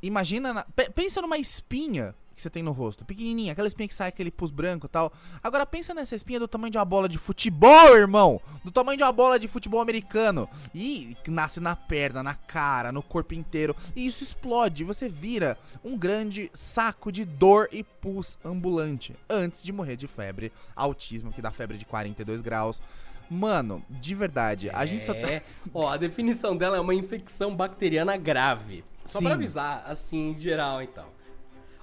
Imagina. 0.00 0.54
na- 0.54 0.64
pe- 0.76 0.88
pensa 0.90 1.20
numa 1.20 1.36
espinha 1.36 2.14
que 2.42 2.48
você 2.48 2.50
tem 2.50 2.62
no 2.62 2.72
rosto, 2.72 3.04
pequenininha, 3.04 3.52
aquela 3.52 3.68
espinha 3.68 3.88
que 3.88 3.94
sai 3.94 4.08
aquele 4.08 4.30
pus 4.30 4.50
branco 4.50 4.86
e 4.86 4.88
tal. 4.88 5.12
Agora 5.42 5.64
pensa 5.64 5.94
nessa 5.94 6.16
espinha 6.16 6.40
do 6.40 6.48
tamanho 6.48 6.72
de 6.72 6.78
uma 6.78 6.84
bola 6.84 7.08
de 7.08 7.18
futebol, 7.18 7.96
irmão! 7.96 8.40
Do 8.64 8.72
tamanho 8.72 8.96
de 8.96 9.04
uma 9.04 9.12
bola 9.12 9.38
de 9.38 9.46
futebol 9.46 9.80
americano. 9.80 10.48
E 10.74 11.16
nasce 11.28 11.60
na 11.60 11.76
perna, 11.76 12.22
na 12.22 12.34
cara, 12.34 12.90
no 12.90 13.02
corpo 13.02 13.34
inteiro. 13.34 13.76
E 13.94 14.06
isso 14.06 14.24
explode. 14.24 14.82
Você 14.82 15.08
vira 15.08 15.56
um 15.84 15.96
grande 15.96 16.50
saco 16.52 17.12
de 17.12 17.24
dor 17.24 17.68
e 17.70 17.84
pus 17.84 18.36
ambulante. 18.44 19.14
Antes 19.30 19.62
de 19.62 19.72
morrer 19.72 19.96
de 19.96 20.08
febre, 20.08 20.52
autismo, 20.74 21.32
que 21.32 21.42
dá 21.42 21.52
febre 21.52 21.78
de 21.78 21.86
42 21.86 22.40
graus. 22.40 22.82
Mano, 23.30 23.82
de 23.88 24.14
verdade, 24.14 24.68
a 24.70 24.84
gente 24.84 25.04
só 25.04 25.14
tá. 25.14 25.20
É, 25.20 25.42
ó, 25.72 25.88
a 25.88 25.96
definição 25.96 26.56
dela 26.56 26.76
é 26.76 26.80
uma 26.80 26.94
infecção 26.94 27.54
bacteriana 27.54 28.16
grave. 28.16 28.84
Só 29.06 29.18
Sim. 29.18 29.24
pra 29.24 29.34
avisar, 29.34 29.84
assim, 29.86 30.30
em 30.30 30.40
geral, 30.40 30.82
então. 30.82 31.06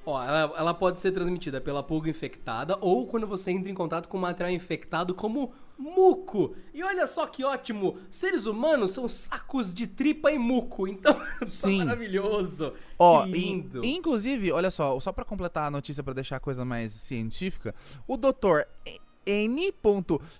Ó, 0.09 0.23
ela, 0.23 0.53
ela 0.57 0.73
pode 0.73 0.99
ser 0.99 1.11
transmitida 1.11 1.61
pela 1.61 1.83
pulga 1.83 2.09
infectada 2.09 2.75
ou 2.81 3.05
quando 3.05 3.27
você 3.27 3.51
entra 3.51 3.69
em 3.69 3.75
contato 3.75 4.09
com 4.09 4.17
material 4.17 4.51
infectado 4.51 5.13
como 5.13 5.53
muco. 5.77 6.55
E 6.73 6.83
olha 6.83 7.05
só 7.05 7.27
que 7.27 7.43
ótimo, 7.43 7.97
seres 8.09 8.47
humanos 8.47 8.91
são 8.91 9.07
sacos 9.07 9.71
de 9.71 9.85
tripa 9.85 10.31
e 10.31 10.39
muco, 10.39 10.87
então 10.87 11.13
tá 11.39 11.47
Sim. 11.47 11.77
maravilhoso. 11.77 12.73
Ó, 12.97 13.23
que 13.23 13.31
lindo. 13.31 13.85
e, 13.85 13.95
inclusive, 13.95 14.51
olha 14.51 14.71
só, 14.71 14.99
só 14.99 15.11
pra 15.11 15.23
completar 15.23 15.67
a 15.67 15.71
notícia 15.71 16.03
pra 16.03 16.13
deixar 16.13 16.37
a 16.37 16.39
coisa 16.39 16.65
mais 16.65 16.91
científica, 16.91 17.75
o 18.07 18.17
Dr. 18.17 18.63
N. 19.29 19.71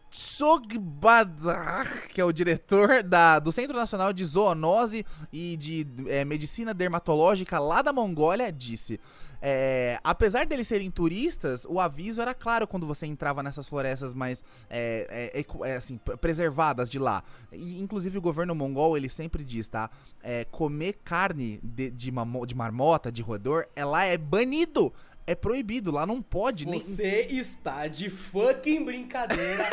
Tsogbadar, 0.09 2.07
que 2.07 2.19
é 2.19 2.25
o 2.25 2.31
diretor 2.31 3.03
da, 3.03 3.37
do 3.39 3.51
Centro 3.51 3.77
Nacional 3.77 4.11
de 4.11 4.25
Zoonose 4.25 5.05
e 5.31 5.55
de 5.57 5.85
eh, 6.07 6.25
Medicina 6.25 6.73
Dermatológica 6.73 7.59
lá 7.59 7.81
da 7.81 7.93
Mongólia, 7.93 8.51
disse: 8.51 8.99
é, 9.41 9.99
apesar 10.03 10.45
deles 10.45 10.67
serem 10.67 10.89
turistas, 10.91 11.65
o 11.69 11.79
aviso 11.79 12.21
era 12.21 12.33
claro 12.33 12.67
quando 12.67 12.85
você 12.87 13.05
entrava 13.05 13.41
nessas 13.43 13.67
florestas 13.69 14.13
mais 14.13 14.43
é, 14.69 15.31
é, 15.33 15.39
eco- 15.39 15.63
é, 15.63 15.77
assim, 15.77 15.97
preservadas 16.19 16.89
de 16.89 16.99
lá. 16.99 17.23
E, 17.51 17.79
inclusive 17.79 18.17
o 18.17 18.21
governo 18.21 18.53
mongol 18.55 18.97
ele 18.97 19.07
sempre 19.09 19.43
diz, 19.43 19.67
tá? 19.67 19.89
É, 20.21 20.43
comer 20.45 20.99
carne 21.05 21.59
de, 21.63 21.89
de, 21.91 22.11
de 22.11 22.55
marmota, 22.55 23.11
de 23.11 23.21
roedor, 23.21 23.65
é 23.75 23.85
lá 23.85 24.03
é 24.05 24.17
banido. 24.17 24.91
É 25.29 25.35
proibido, 25.35 25.91
lá 25.91 26.07
não 26.07 26.23
pode. 26.23 26.65
nem- 26.65 26.81
Você 26.81 27.27
está 27.29 27.87
de 27.87 28.09
fucking 28.09 28.83
brincadeira 28.83 29.69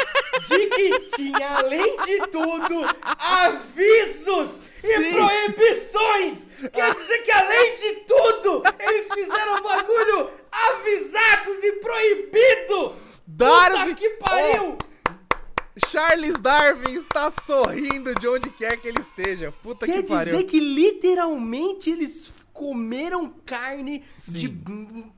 de 0.46 0.66
que 0.66 1.00
tinha, 1.16 1.48
além 1.56 1.96
de 2.02 2.26
tudo, 2.26 2.84
avisos 3.00 4.62
e 4.76 4.80
Sim. 4.98 5.12
proibições! 5.14 6.48
Quer 6.70 6.92
dizer 6.92 7.18
que, 7.22 7.30
além 7.32 7.74
de 7.74 7.90
tudo, 8.06 8.62
eles 8.78 9.08
fizeram 9.14 9.62
bagulho 9.62 10.28
avisados 10.52 11.64
e 11.64 11.72
proibido! 11.72 12.94
Darwin- 13.26 13.78
Puta 13.78 13.94
que 13.94 14.10
pariu! 14.10 14.76
Charles 15.88 16.38
Darwin 16.40 16.94
está 16.96 17.30
sorrindo 17.30 18.14
de 18.14 18.28
onde 18.28 18.50
quer 18.50 18.76
que 18.78 18.88
ele 18.88 19.00
esteja. 19.00 19.52
Puta 19.62 19.86
Quer 19.86 20.02
que 20.02 20.08
pariu. 20.08 20.24
dizer 20.32 20.44
que 20.44 20.58
literalmente 20.60 21.90
eles 21.90 22.30
comeram 22.56 23.34
carne 23.44 24.02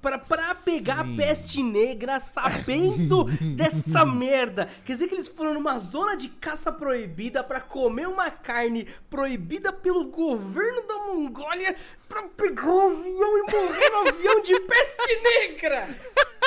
pra 0.03 0.55
pegar 0.57 1.01
a 1.01 1.17
peste 1.17 1.63
negra 1.63 2.19
sabendo 2.19 3.25
dessa 3.55 4.05
merda. 4.05 4.69
Quer 4.85 4.95
dizer 4.95 5.07
que 5.07 5.15
eles 5.15 5.29
foram 5.29 5.55
numa 5.55 5.79
zona 5.79 6.17
de 6.17 6.29
caça 6.29 6.73
proibida 6.73 7.45
pra 7.45 7.61
comer 7.61 8.09
uma 8.09 8.29
carne 8.29 8.89
proibida 9.09 9.73
pelo 9.73 10.07
governo 10.07 10.83
da 10.89 10.95
Mongólia 11.07 11.77
pra 12.09 12.23
pegar 12.37 12.67
um 12.67 12.91
avião 12.91 13.39
e 13.39 13.43
morrer 13.53 13.91
no 13.91 14.09
avião 14.09 14.41
de 14.43 14.59
peste 14.61 15.21
negra. 15.23 15.89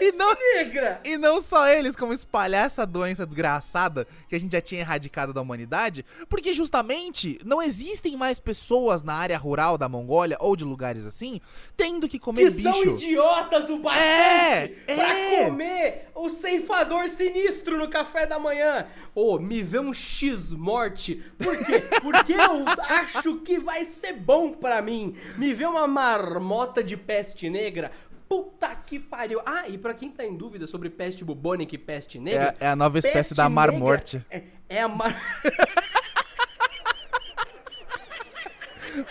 E 0.00 0.12
não, 0.12 0.34
Negra. 0.54 1.00
E 1.04 1.18
não 1.18 1.40
só 1.40 1.66
eles, 1.66 1.96
como 1.96 2.12
espalhar 2.12 2.66
essa 2.66 2.86
doença 2.86 3.26
desgraçada 3.26 4.06
que 4.28 4.34
a 4.36 4.38
gente 4.38 4.52
já 4.52 4.60
tinha 4.60 4.80
erradicado 4.80 5.32
da 5.32 5.40
humanidade, 5.40 6.04
porque 6.28 6.54
justamente 6.54 7.38
não 7.44 7.60
existem 7.60 8.16
mais 8.16 8.38
pessoas 8.38 9.02
na 9.02 9.14
área 9.14 9.36
rural 9.36 9.76
da 9.76 9.88
Mongólia 9.88 10.36
ou 10.40 10.54
de 10.54 10.64
lugares 10.64 11.04
assim 11.04 11.40
tendo 11.76 12.08
que 12.08 12.18
comer 12.18 12.42
Que 12.42 12.62
são 12.62 12.72
bicho. 12.72 12.90
idiotas 12.90 13.68
o 13.70 13.78
bastante 13.80 14.04
É, 14.06 14.68
pra 14.86 15.18
é. 15.18 15.44
comer 15.46 16.08
o 16.14 16.28
ceifador 16.30 17.08
sinistro 17.08 17.76
no 17.76 17.88
café 17.90 18.24
da 18.24 18.38
manhã. 18.38 18.86
Ô, 19.14 19.38
me 19.38 19.62
vê 19.62 19.80
um 19.80 19.92
X-morte. 19.92 21.16
Por 21.38 21.58
quê? 21.58 21.80
Porque 22.00 22.32
eu 22.34 22.64
acho 22.88 23.38
que 23.40 23.58
vai 23.58 23.84
ser 23.84 24.12
bom 24.12 24.52
pra 24.52 24.80
mim. 24.80 24.91
Me 25.36 25.52
vê 25.54 25.66
uma 25.66 25.86
marmota 25.86 26.82
de 26.82 26.96
peste 26.96 27.48
negra. 27.50 27.90
Puta 28.28 28.74
que 28.74 28.98
pariu. 28.98 29.40
Ah, 29.44 29.68
e 29.68 29.76
pra 29.76 29.92
quem 29.92 30.10
tá 30.10 30.24
em 30.24 30.34
dúvida 30.36 30.66
sobre 30.66 30.88
peste 30.88 31.24
bubônica 31.24 31.74
e 31.74 31.78
peste 31.78 32.18
negra... 32.18 32.56
É- 32.58 32.66
é 32.66 32.68
a 32.68 32.76
nova 32.76 32.98
espécie 32.98 33.34
da 33.34 33.48
marmorte. 33.48 34.24
É, 34.30 34.42
é 34.68 34.82
a 34.82 34.88
mar... 34.88 35.14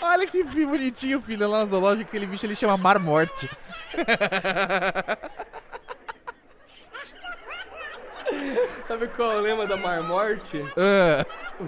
Olha 0.01 0.27
que 0.27 0.43
bonitinho, 0.43 1.19
filho, 1.21 1.47
lá 1.49 1.63
no 1.63 1.69
zoológico, 1.71 2.07
aquele 2.09 2.25
bicho 2.27 2.45
ele 2.45 2.55
chama 2.55 2.77
Marmorte. 2.77 3.49
Sabe 8.81 9.07
qual 9.09 9.31
é 9.31 9.37
o 9.37 9.41
lema 9.41 9.65
da 9.65 9.77
marmorte? 9.77 10.63
Ah, 10.77 11.25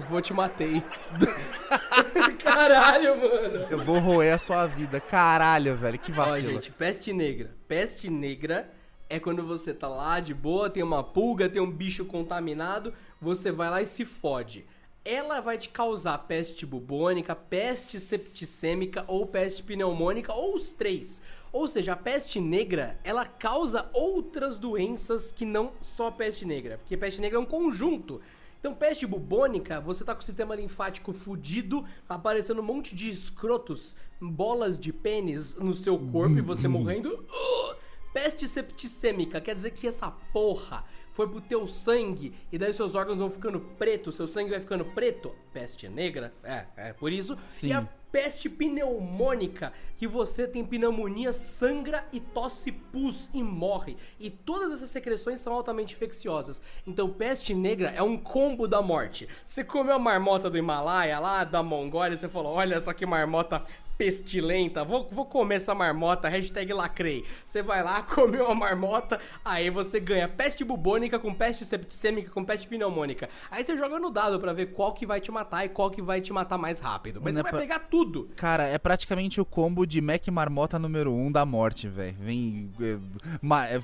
Vou 0.08 0.20
te 0.20 0.32
matei. 0.32 0.82
Caralho, 2.42 3.16
mano. 3.16 3.66
eu 3.70 3.78
vou 3.78 3.98
roer 3.98 4.34
a 4.34 4.38
sua 4.38 4.66
vida. 4.66 5.00
Caralho, 5.00 5.76
velho, 5.76 5.98
que 5.98 6.12
Ó, 6.12 6.14
vacilo. 6.14 6.50
gente, 6.50 6.70
peste 6.72 7.12
negra. 7.12 7.54
Peste 7.68 8.10
negra 8.10 8.70
é 9.08 9.18
quando 9.20 9.46
você 9.46 9.72
tá 9.72 9.88
lá 9.88 10.20
de 10.20 10.34
boa, 10.34 10.70
tem 10.70 10.82
uma 10.82 11.02
pulga, 11.02 11.48
tem 11.48 11.60
um 11.62 11.70
bicho 11.70 12.04
contaminado, 12.04 12.92
você 13.20 13.52
vai 13.52 13.70
lá 13.70 13.82
e 13.82 13.86
se 13.86 14.04
fode. 14.04 14.66
Ela 15.04 15.40
vai 15.40 15.58
te 15.58 15.68
causar 15.68 16.16
peste 16.18 16.64
bubônica, 16.64 17.34
peste 17.36 18.00
septicêmica 18.00 19.04
ou 19.06 19.26
peste 19.26 19.62
pneumônica, 19.62 20.32
ou 20.32 20.54
os 20.54 20.72
três. 20.72 21.20
Ou 21.54 21.68
seja, 21.68 21.92
a 21.92 21.96
peste 21.96 22.40
negra, 22.40 22.98
ela 23.04 23.24
causa 23.24 23.88
outras 23.92 24.58
doenças 24.58 25.30
que 25.30 25.44
não 25.44 25.70
só 25.80 26.10
peste 26.10 26.44
negra. 26.44 26.78
Porque 26.78 26.96
peste 26.96 27.20
negra 27.20 27.38
é 27.38 27.40
um 27.40 27.46
conjunto. 27.46 28.20
Então, 28.58 28.74
peste 28.74 29.06
bubônica, 29.06 29.80
você 29.80 30.04
tá 30.04 30.16
com 30.16 30.20
o 30.20 30.24
sistema 30.24 30.56
linfático 30.56 31.12
fudido, 31.12 31.84
aparecendo 32.08 32.60
um 32.60 32.64
monte 32.64 32.92
de 32.96 33.08
escrotos, 33.08 33.96
bolas 34.20 34.80
de 34.80 34.92
pênis 34.92 35.54
no 35.54 35.72
seu 35.72 35.96
corpo 35.96 36.36
e 36.36 36.40
você 36.40 36.66
morrendo. 36.66 37.24
Uh! 37.30 37.76
Peste 38.12 38.48
septicêmica, 38.48 39.40
quer 39.40 39.54
dizer 39.54 39.70
que 39.70 39.86
essa 39.86 40.10
porra 40.10 40.84
foi 41.14 41.28
pro 41.28 41.40
teu 41.40 41.66
sangue 41.66 42.34
e 42.52 42.58
daí 42.58 42.74
seus 42.74 42.94
órgãos 42.94 43.18
vão 43.18 43.30
ficando 43.30 43.58
pretos, 43.60 44.16
seu 44.16 44.26
sangue 44.26 44.50
vai 44.50 44.60
ficando 44.60 44.84
preto. 44.84 45.34
Peste 45.52 45.88
negra, 45.88 46.34
é, 46.42 46.66
é 46.76 46.92
por 46.92 47.10
isso. 47.10 47.38
Sim. 47.48 47.68
E 47.68 47.72
a 47.72 47.88
peste 48.14 48.48
pneumônica, 48.48 49.72
que 49.96 50.06
você 50.06 50.46
tem 50.46 50.64
pneumonia, 50.64 51.32
sangra 51.32 52.06
e 52.12 52.20
tosse 52.20 52.70
pus 52.70 53.28
e 53.34 53.42
morre. 53.42 53.96
E 54.20 54.30
todas 54.30 54.70
essas 54.70 54.90
secreções 54.90 55.40
são 55.40 55.52
altamente 55.52 55.94
infecciosas. 55.94 56.62
Então, 56.86 57.10
peste 57.10 57.52
negra 57.52 57.90
é 57.90 58.00
um 58.00 58.16
combo 58.16 58.68
da 58.68 58.80
morte. 58.80 59.28
Você 59.44 59.64
comeu 59.64 59.96
a 59.96 59.98
marmota 59.98 60.48
do 60.48 60.56
Himalaia 60.56 61.18
lá, 61.18 61.42
da 61.42 61.60
Mongólia, 61.60 62.16
você 62.16 62.28
falou: 62.28 62.52
olha 62.52 62.80
só 62.80 62.92
que 62.92 63.04
marmota 63.04 63.64
pestilenta, 63.96 64.84
vou, 64.84 65.08
vou 65.10 65.24
comer 65.24 65.56
essa 65.56 65.74
marmota, 65.74 66.28
hashtag 66.28 66.72
lacrei. 66.72 67.24
Você 67.44 67.62
vai 67.62 67.82
lá, 67.82 68.02
comeu 68.14 68.44
uma 68.46 68.54
marmota, 68.54 69.20
aí 69.44 69.70
você 69.70 69.98
ganha 70.00 70.28
peste 70.28 70.64
bubônica 70.64 71.18
com 71.18 71.32
peste 71.34 71.64
septicêmica 71.64 72.30
com 72.30 72.44
peste 72.44 72.66
pneumônica. 72.68 73.28
Aí 73.50 73.64
você 73.64 73.76
joga 73.76 73.98
no 73.98 74.10
dado 74.10 74.38
pra 74.40 74.52
ver 74.52 74.66
qual 74.72 74.92
que 74.92 75.06
vai 75.06 75.20
te 75.20 75.30
matar 75.30 75.64
e 75.64 75.68
qual 75.68 75.90
que 75.90 76.02
vai 76.02 76.20
te 76.20 76.32
matar 76.32 76.58
mais 76.58 76.80
rápido. 76.80 77.20
Mas 77.22 77.34
Não 77.36 77.42
você 77.42 77.48
é 77.48 77.50
vai 77.50 77.52
pra- 77.52 77.60
pegar 77.60 77.78
tudo. 77.90 78.28
Cara, 78.36 78.64
é 78.64 78.78
praticamente 78.78 79.40
o 79.40 79.44
combo 79.44 79.86
de 79.86 80.00
Mac 80.00 80.26
Marmota 80.28 80.78
número 80.78 81.12
1 81.12 81.26
um 81.26 81.32
da 81.32 81.44
morte, 81.46 81.88
velho. 81.88 82.16
Vem 82.20 82.70
é, 82.80 82.98
ma- 83.40 83.66
é, 83.66 83.80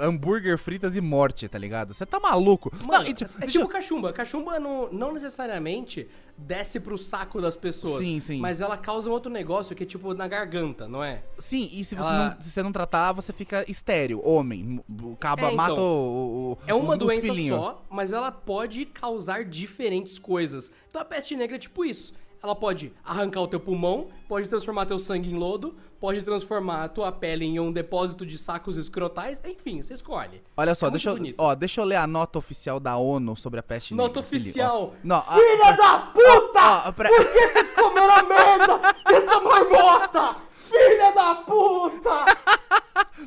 hambúrguer, 0.00 0.56
fritas 0.58 0.96
e 0.96 1.00
morte, 1.00 1.48
tá 1.48 1.58
ligado? 1.58 1.92
Você 1.94 2.06
tá 2.06 2.18
maluco? 2.20 2.70
Mano, 2.86 3.04
Não, 3.04 3.12
tipo, 3.14 3.30
é 3.42 3.46
tipo 3.46 3.68
cachumba. 3.68 4.12
Cachumba 4.12 4.58
não, 4.58 4.90
não 4.92 5.12
necessariamente 5.12 6.08
desce 6.36 6.80
pro 6.80 6.96
saco 6.96 7.40
das 7.40 7.54
pessoas. 7.56 8.04
Sim, 8.06 8.18
sim. 8.20 8.38
Mas 8.40 8.60
ela 8.62 8.76
causa 8.76 9.10
um 9.10 9.12
outro 9.12 9.30
negócio 9.30 9.39
que 9.74 9.82
é 9.82 9.86
tipo 9.86 10.12
na 10.14 10.26
garganta, 10.28 10.88
não 10.88 11.02
é? 11.02 11.22
Sim, 11.38 11.68
e 11.72 11.84
se 11.84 11.94
você, 11.94 12.08
Ela- 12.08 12.30
não, 12.34 12.40
se 12.40 12.50
você 12.50 12.62
não 12.62 12.72
tratar, 12.72 13.12
você 13.12 13.32
fica 13.32 13.64
estéreo, 13.68 14.20
homem. 14.26 14.80
O 15.02 15.16
caba 15.16 15.42
É, 15.42 15.44
então, 15.46 15.56
mata 15.56 15.80
o, 15.80 16.52
o- 16.52 16.58
É 16.66 16.74
uma 16.74 16.84
os- 16.84 16.92
os 16.92 16.98
doença 16.98 17.22
filhinhos. 17.22 17.58
só, 17.58 17.82
mas 17.90 18.12
ela 18.12 18.30
pode 18.32 18.84
causar 18.86 19.44
diferentes 19.44 20.18
coisas. 20.18 20.70
Então 20.88 21.00
a 21.00 21.04
peste 21.04 21.36
negra 21.36 21.56
é 21.56 21.58
tipo 21.58 21.84
isso. 21.84 22.12
Ela 22.42 22.54
pode 22.54 22.92
arrancar 23.04 23.40
o 23.40 23.48
teu 23.48 23.60
pulmão, 23.60 24.08
pode 24.28 24.48
transformar 24.48 24.86
teu 24.86 24.98
sangue 24.98 25.30
em 25.30 25.36
lodo, 25.36 25.76
pode 26.00 26.22
transformar 26.22 26.84
a 26.84 26.88
tua 26.88 27.12
pele 27.12 27.44
em 27.44 27.60
um 27.60 27.70
depósito 27.70 28.24
de 28.24 28.38
sacos 28.38 28.76
escrotais, 28.76 29.42
enfim, 29.44 29.82
você 29.82 29.92
escolhe. 29.94 30.42
Olha 30.56 30.74
só, 30.74 30.86
É 30.86 30.90
deixa 30.90 31.10
eu, 31.10 31.14
bonito. 31.16 31.34
ó, 31.38 31.54
deixa 31.54 31.80
eu 31.80 31.84
ler 31.84 31.96
a 31.96 32.06
nota 32.06 32.38
oficial 32.38 32.80
da 32.80 32.96
ONU 32.96 33.36
sobre 33.36 33.60
a 33.60 33.62
peste 33.62 33.92
negra. 33.92 34.06
Nota 34.06 34.20
oficial. 34.20 34.94
Não, 35.04 35.16
a- 35.18 35.22
Filha 35.22 35.72
da 35.76 35.98
puta! 35.98 36.60
ó, 36.60 36.88
ó, 36.88 36.92
pra- 36.92 37.08
Por 37.10 37.32
que 37.32 37.48
vocês 37.48 37.68
comeram 37.74 38.10
a 38.14 38.22
merda 38.22 38.80
dessa 39.06 39.40
marmota? 39.40 40.36
Filha 40.54 41.12
da 41.12 41.34
puta! 41.36 42.10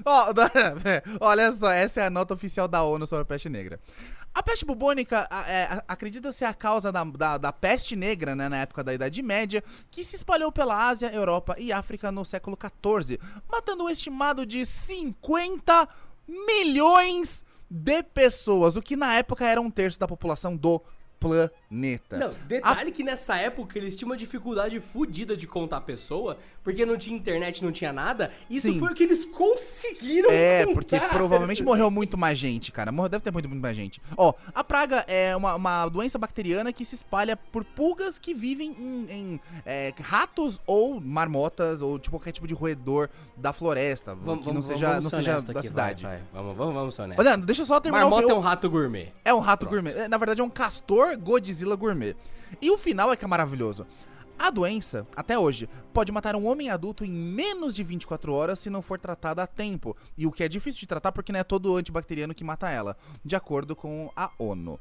Ó, 0.06 0.34
olha 1.21 1.52
só, 1.52 1.69
essa 1.69 2.02
é 2.02 2.06
a 2.08 2.10
nota 2.10 2.34
oficial 2.34 2.67
da 2.67 2.84
ONU 2.84 3.06
sobre 3.06 3.21
a 3.21 3.26
peste 3.26 3.47
negra. 3.47 3.80
A 4.34 4.41
peste 4.41 4.65
bubônica 4.65 5.28
é, 5.48 5.84
acredita 5.88 6.32
ser 6.32 6.46
a 6.46 6.54
causa 6.54 6.91
da, 6.91 7.04
da, 7.04 7.38
da 7.38 7.54
peste 7.54 7.96
negra, 7.96 8.36
né, 8.36 8.50
na 8.50 8.58
época 8.58 8.84
da 8.84 8.93
Idade 8.93 9.22
Média, 9.22 9.63
que 9.91 10.04
se 10.04 10.15
espalhou 10.15 10.52
pela 10.52 10.88
Ásia, 10.88 11.13
Europa 11.13 11.56
e 11.60 11.72
África 11.72 12.12
no 12.12 12.26
século 12.26 12.58
XIV, 12.58 13.19
matando 13.48 13.84
um 13.84 13.89
estimado 13.89 14.46
de 14.46 14.65
50 14.65 15.88
milhões 16.28 17.46
de 17.69 18.02
pessoas, 18.02 18.76
o 18.76 18.82
que 18.82 18.96
na 18.96 19.15
época 19.15 19.46
era 19.46 19.62
um 19.62 19.69
terço 19.69 20.00
da 20.00 20.08
população 20.08 20.56
do 20.56 20.82
planeta. 21.19 21.54
Não, 22.20 22.32
detalhe 22.48 22.92
que 22.92 23.04
nessa 23.04 23.36
época 23.38 23.78
eles 23.78 23.96
tinham 23.96 24.10
uma 24.10 24.18
dificuldade 24.18 24.80
fodida 24.80 25.36
de 25.36 25.48
contar 25.48 25.78
a 25.78 25.82
pessoa, 25.82 26.38
porque 26.64 26.86
não 26.86 26.98
tinha 26.98 27.16
internet, 27.18 27.64
não 27.64 27.72
tinha 27.72 27.92
nada. 27.92 28.32
Isso 28.50 28.72
Sim. 28.72 28.80
foi 28.80 28.92
o 28.92 28.96
que 28.96 29.04
eles 29.04 29.26
conseguiram 29.26 30.30
É, 30.32 30.66
contar. 30.66 30.74
porque 30.74 31.00
provavelmente 31.00 31.64
morreu 31.64 31.90
muito 31.90 32.18
mais 32.18 32.38
gente, 32.38 32.72
cara. 32.72 32.92
Morreu, 32.92 33.10
deve 33.10 33.24
ter 33.24 33.32
muito, 33.32 33.50
muito 33.50 33.62
mais 33.62 33.76
gente. 33.76 34.02
Ó, 34.18 34.34
a 34.54 34.64
praga 34.64 35.04
é 35.08 35.36
uma, 35.36 35.56
uma 35.56 35.88
doença 35.90 36.18
bacteriana 36.18 36.72
que 36.72 36.86
se 36.86 36.96
espalha 36.96 37.36
por 37.36 37.64
pulgas 37.64 38.18
que 38.20 38.34
vivem 38.34 38.72
em, 38.80 39.08
em, 39.12 39.40
é, 39.66 39.94
ratos 40.02 40.60
ou 40.68 41.00
marmotas 41.02 41.82
ou 41.82 41.98
tipo 41.98 42.18
qualquer 42.18 42.32
tipo 42.32 42.48
de 42.48 42.54
roedor 42.54 43.10
da 43.36 43.52
floresta, 43.52 44.16
que 44.16 44.54
não 44.54 44.62
seja, 44.62 45.02
não 45.02 45.10
seja 45.10 45.42
da 45.42 45.60
aqui, 45.60 45.68
cidade. 45.68 46.04
vai, 46.04 46.18
vai. 46.18 46.28
Vamos, 46.34 46.56
vamos, 46.56 46.96
vamos. 46.98 47.18
Olha, 47.18 47.36
deixa 47.38 47.64
eu 47.64 47.66
só 47.66 47.80
terminar 47.80 48.06
Marmota 48.06 48.28
o 48.28 48.32
é 48.32 48.34
um 48.36 48.40
rato 48.40 48.70
gourmet. 48.70 49.12
é 49.26 49.34
um 49.34 49.40
rato 49.40 49.66
gourmet. 49.68 49.92
É, 49.94 50.08
Na 50.08 50.18
verdade, 50.18 50.42
é 50.42 50.44
um 50.44 50.50
castor 50.50 51.18
Godzilla 51.63 51.76
gourmet. 51.76 52.15
E 52.62 52.69
o 52.69 52.78
final 52.78 53.12
é 53.12 53.15
que 53.15 53.26
é 53.26 53.28
maravilhoso. 53.28 53.88
A 54.38 54.49
doença, 54.49 55.08
até 55.15 55.38
hoje, 55.38 55.69
pode 55.93 56.12
matar 56.12 56.36
um 56.36 56.45
homem 56.45 56.69
adulto 56.69 57.06
em 57.06 57.12
menos 57.12 57.73
de 57.73 57.84
24 57.84 58.34
horas 58.34 58.60
se 58.60 58.69
não 58.69 58.82
for 58.82 58.99
tratada 58.99 59.41
a 59.41 59.47
tempo. 59.47 59.95
E 60.17 60.28
o 60.28 60.32
que 60.32 60.43
é 60.43 60.49
difícil 60.49 60.82
de 60.82 60.88
tratar 60.88 61.12
porque 61.12 61.32
não 61.32 61.39
é 61.39 61.43
todo 61.43 61.76
antibacteriano 61.76 62.34
que 62.34 62.43
mata 62.43 62.69
ela, 62.69 62.97
de 63.23 63.36
acordo 63.36 63.76
com 63.76 64.12
a 64.15 64.32
ONU. 64.38 64.80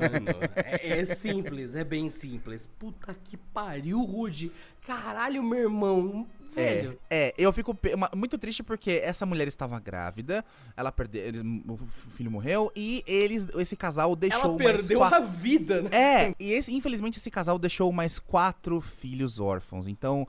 Mano, 0.00 0.38
é, 0.54 1.00
é 1.00 1.04
simples, 1.04 1.74
é 1.74 1.84
bem 1.84 2.08
simples. 2.08 2.66
Puta 2.66 3.12
que 3.12 3.36
pariu, 3.36 4.02
Rude. 4.02 4.50
Caralho, 4.86 5.42
meu 5.42 5.58
irmão. 5.58 6.26
Velho. 6.54 6.98
É, 7.10 7.28
é, 7.28 7.34
eu 7.36 7.52
fico 7.52 7.76
muito 8.14 8.38
triste 8.38 8.62
porque 8.62 9.00
essa 9.04 9.26
mulher 9.26 9.46
estava 9.48 9.78
grávida, 9.80 10.44
ela 10.76 10.90
perdeu, 10.90 11.22
eles- 11.22 11.42
o 11.68 11.76
filho 12.16 12.30
morreu 12.30 12.72
e 12.74 13.02
eles, 13.06 13.46
esse 13.56 13.76
casal 13.76 14.14
deixou 14.16 14.42
Ela 14.50 14.56
perdeu 14.56 14.98
qua- 15.00 15.16
a 15.16 15.20
vida, 15.20 15.82
né? 15.82 15.90
É, 15.92 16.34
e 16.40 16.52
esse, 16.52 16.72
infelizmente 16.72 17.18
esse 17.18 17.30
casal 17.30 17.58
deixou 17.58 17.90
mais 17.92 18.18
quatro 18.18 18.80
filhos 18.80 19.38
órfãos. 19.40 19.86
Então, 19.86 20.26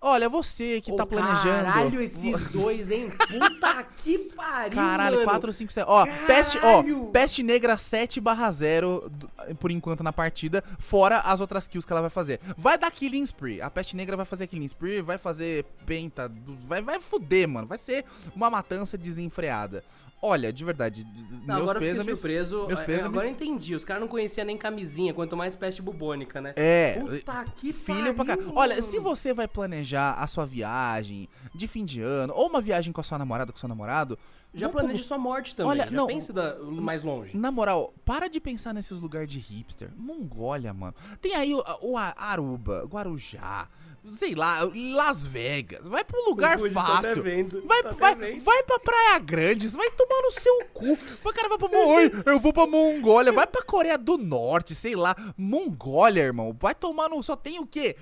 olha, 0.00 0.28
você 0.28 0.80
que 0.80 0.94
tá 0.96 1.04
Ô, 1.04 1.06
planejando. 1.06 1.64
Caralho, 1.64 2.00
esses 2.00 2.48
dois, 2.50 2.90
hein? 2.90 3.10
Puta 3.10 3.84
que 3.98 4.18
pariu, 4.18 4.74
Caralho, 4.76 5.16
mano. 5.18 5.28
4, 5.30 5.52
5, 5.52 5.72
7. 5.72 5.86
Ó, 5.88 6.06
peste, 6.26 6.58
ó, 6.62 6.82
peste 7.10 7.42
negra 7.42 7.76
7 7.76 8.20
barra 8.20 8.50
0 8.50 9.10
do- 9.10 9.30
por 9.56 9.70
enquanto 9.70 10.02
na 10.02 10.12
partida, 10.12 10.64
fora 10.78 11.18
as 11.20 11.40
outras 11.40 11.68
kills 11.68 11.86
que 11.86 11.92
ela 11.92 12.00
vai 12.00 12.10
fazer. 12.10 12.40
Vai 12.56 12.78
dar 12.78 12.90
killing 12.90 13.22
spree. 13.22 13.60
A 13.60 13.68
peste 13.70 13.94
negra 13.94 14.16
vai 14.16 14.26
fazer 14.26 14.46
killing 14.46 14.64
spree, 14.66 15.02
vai 15.02 15.18
fazer 15.18 15.64
penta, 15.84 16.30
vai, 16.66 16.80
vai 16.82 17.00
fuder, 17.00 17.46
mano. 17.48 17.66
Vai 17.66 17.78
ser 17.78 18.04
uma 18.34 18.48
matança 18.50 18.96
desenfreada. 18.96 19.84
Olha, 20.22 20.52
de 20.52 20.64
verdade, 20.64 21.04
Não, 21.04 21.56
meus 21.56 21.60
agora 21.62 21.78
eu 21.84 21.96
fiquei 21.96 22.14
surpreso. 22.14 22.66
meus 22.66 22.80
É, 22.80 22.84
pêsames. 22.84 23.06
Agora 23.06 23.26
eu 23.26 23.30
entendi. 23.30 23.74
Os 23.74 23.84
caras 23.84 24.00
não 24.02 24.08
conheciam 24.08 24.44
nem 24.44 24.56
camisinha, 24.58 25.14
quanto 25.14 25.36
mais 25.36 25.54
peste 25.54 25.80
bubônica, 25.80 26.40
né? 26.40 26.52
É, 26.56 26.98
Puta 27.00 27.44
que 27.56 27.72
Filho 27.72 28.14
pra 28.14 28.24
pariu, 28.24 28.52
Olha, 28.54 28.82
se 28.82 28.98
você 28.98 29.32
vai 29.32 29.48
planejar 29.48 30.12
a 30.12 30.26
sua 30.26 30.44
viagem 30.44 31.28
de 31.54 31.66
fim 31.66 31.84
de 31.84 32.02
ano, 32.02 32.34
ou 32.36 32.48
uma 32.48 32.60
viagem 32.60 32.92
com 32.92 33.00
a 33.00 33.04
sua 33.04 33.18
namorada, 33.18 33.50
com 33.50 33.56
o 33.56 33.60
seu 33.60 33.68
namorado, 33.68 34.18
Já 34.52 34.68
planeje 34.68 35.02
sua 35.04 35.16
morte 35.16 35.54
também. 35.56 35.70
Olha, 35.70 35.84
já 35.84 35.90
não, 35.92 36.06
pense 36.06 36.32
da- 36.32 36.56
mais 36.58 37.02
longe. 37.02 37.36
Na 37.36 37.50
moral, 37.50 37.94
para 38.04 38.28
de 38.28 38.40
pensar 38.40 38.74
nesses 38.74 38.98
lugares 38.98 39.30
de 39.30 39.38
hipster. 39.38 39.90
Mongólia, 39.96 40.74
mano. 40.74 40.94
Tem 41.20 41.34
aí 41.34 41.54
o, 41.54 41.64
o 41.80 41.96
Aruba, 41.96 42.84
Guarujá, 42.84 43.68
sei 44.12 44.34
lá, 44.34 44.68
Las 44.74 45.26
Vegas. 45.26 45.86
Vai 45.86 46.02
pra 46.04 46.18
um 46.20 46.24
lugar 46.24 46.58
tá 46.58 46.70
fácil. 46.70 47.22
devendo, 47.22 47.62
vai, 47.66 47.82
tá 47.82 47.90
vai, 47.90 48.14
devendo. 48.14 48.42
vai 48.42 48.62
pra 48.62 48.78
Praia 48.78 49.18
Grande, 49.18 49.68
vai 49.68 49.90
tomar 49.90 50.22
no 50.22 50.30
seu 50.30 50.64
cu. 50.72 50.92
O 50.92 51.32
cara 51.32 51.48
vai 51.48 51.58
pra 51.58 51.68
Oi, 51.78 52.12
eu 52.26 52.40
vou 52.40 52.52
pra 52.52 52.66
Mongólia, 52.66 53.32
vai 53.32 53.46
pra 53.46 53.62
Coreia 53.62 53.98
do 53.98 54.16
Norte, 54.16 54.74
sei 54.74 54.94
lá. 54.94 55.14
Mongólia, 55.36 56.22
irmão. 56.22 56.56
Vai 56.58 56.74
tomar 56.74 57.08
no. 57.08 57.22
Só 57.22 57.36
tem 57.36 57.58
o 57.58 57.66
quê? 57.66 57.96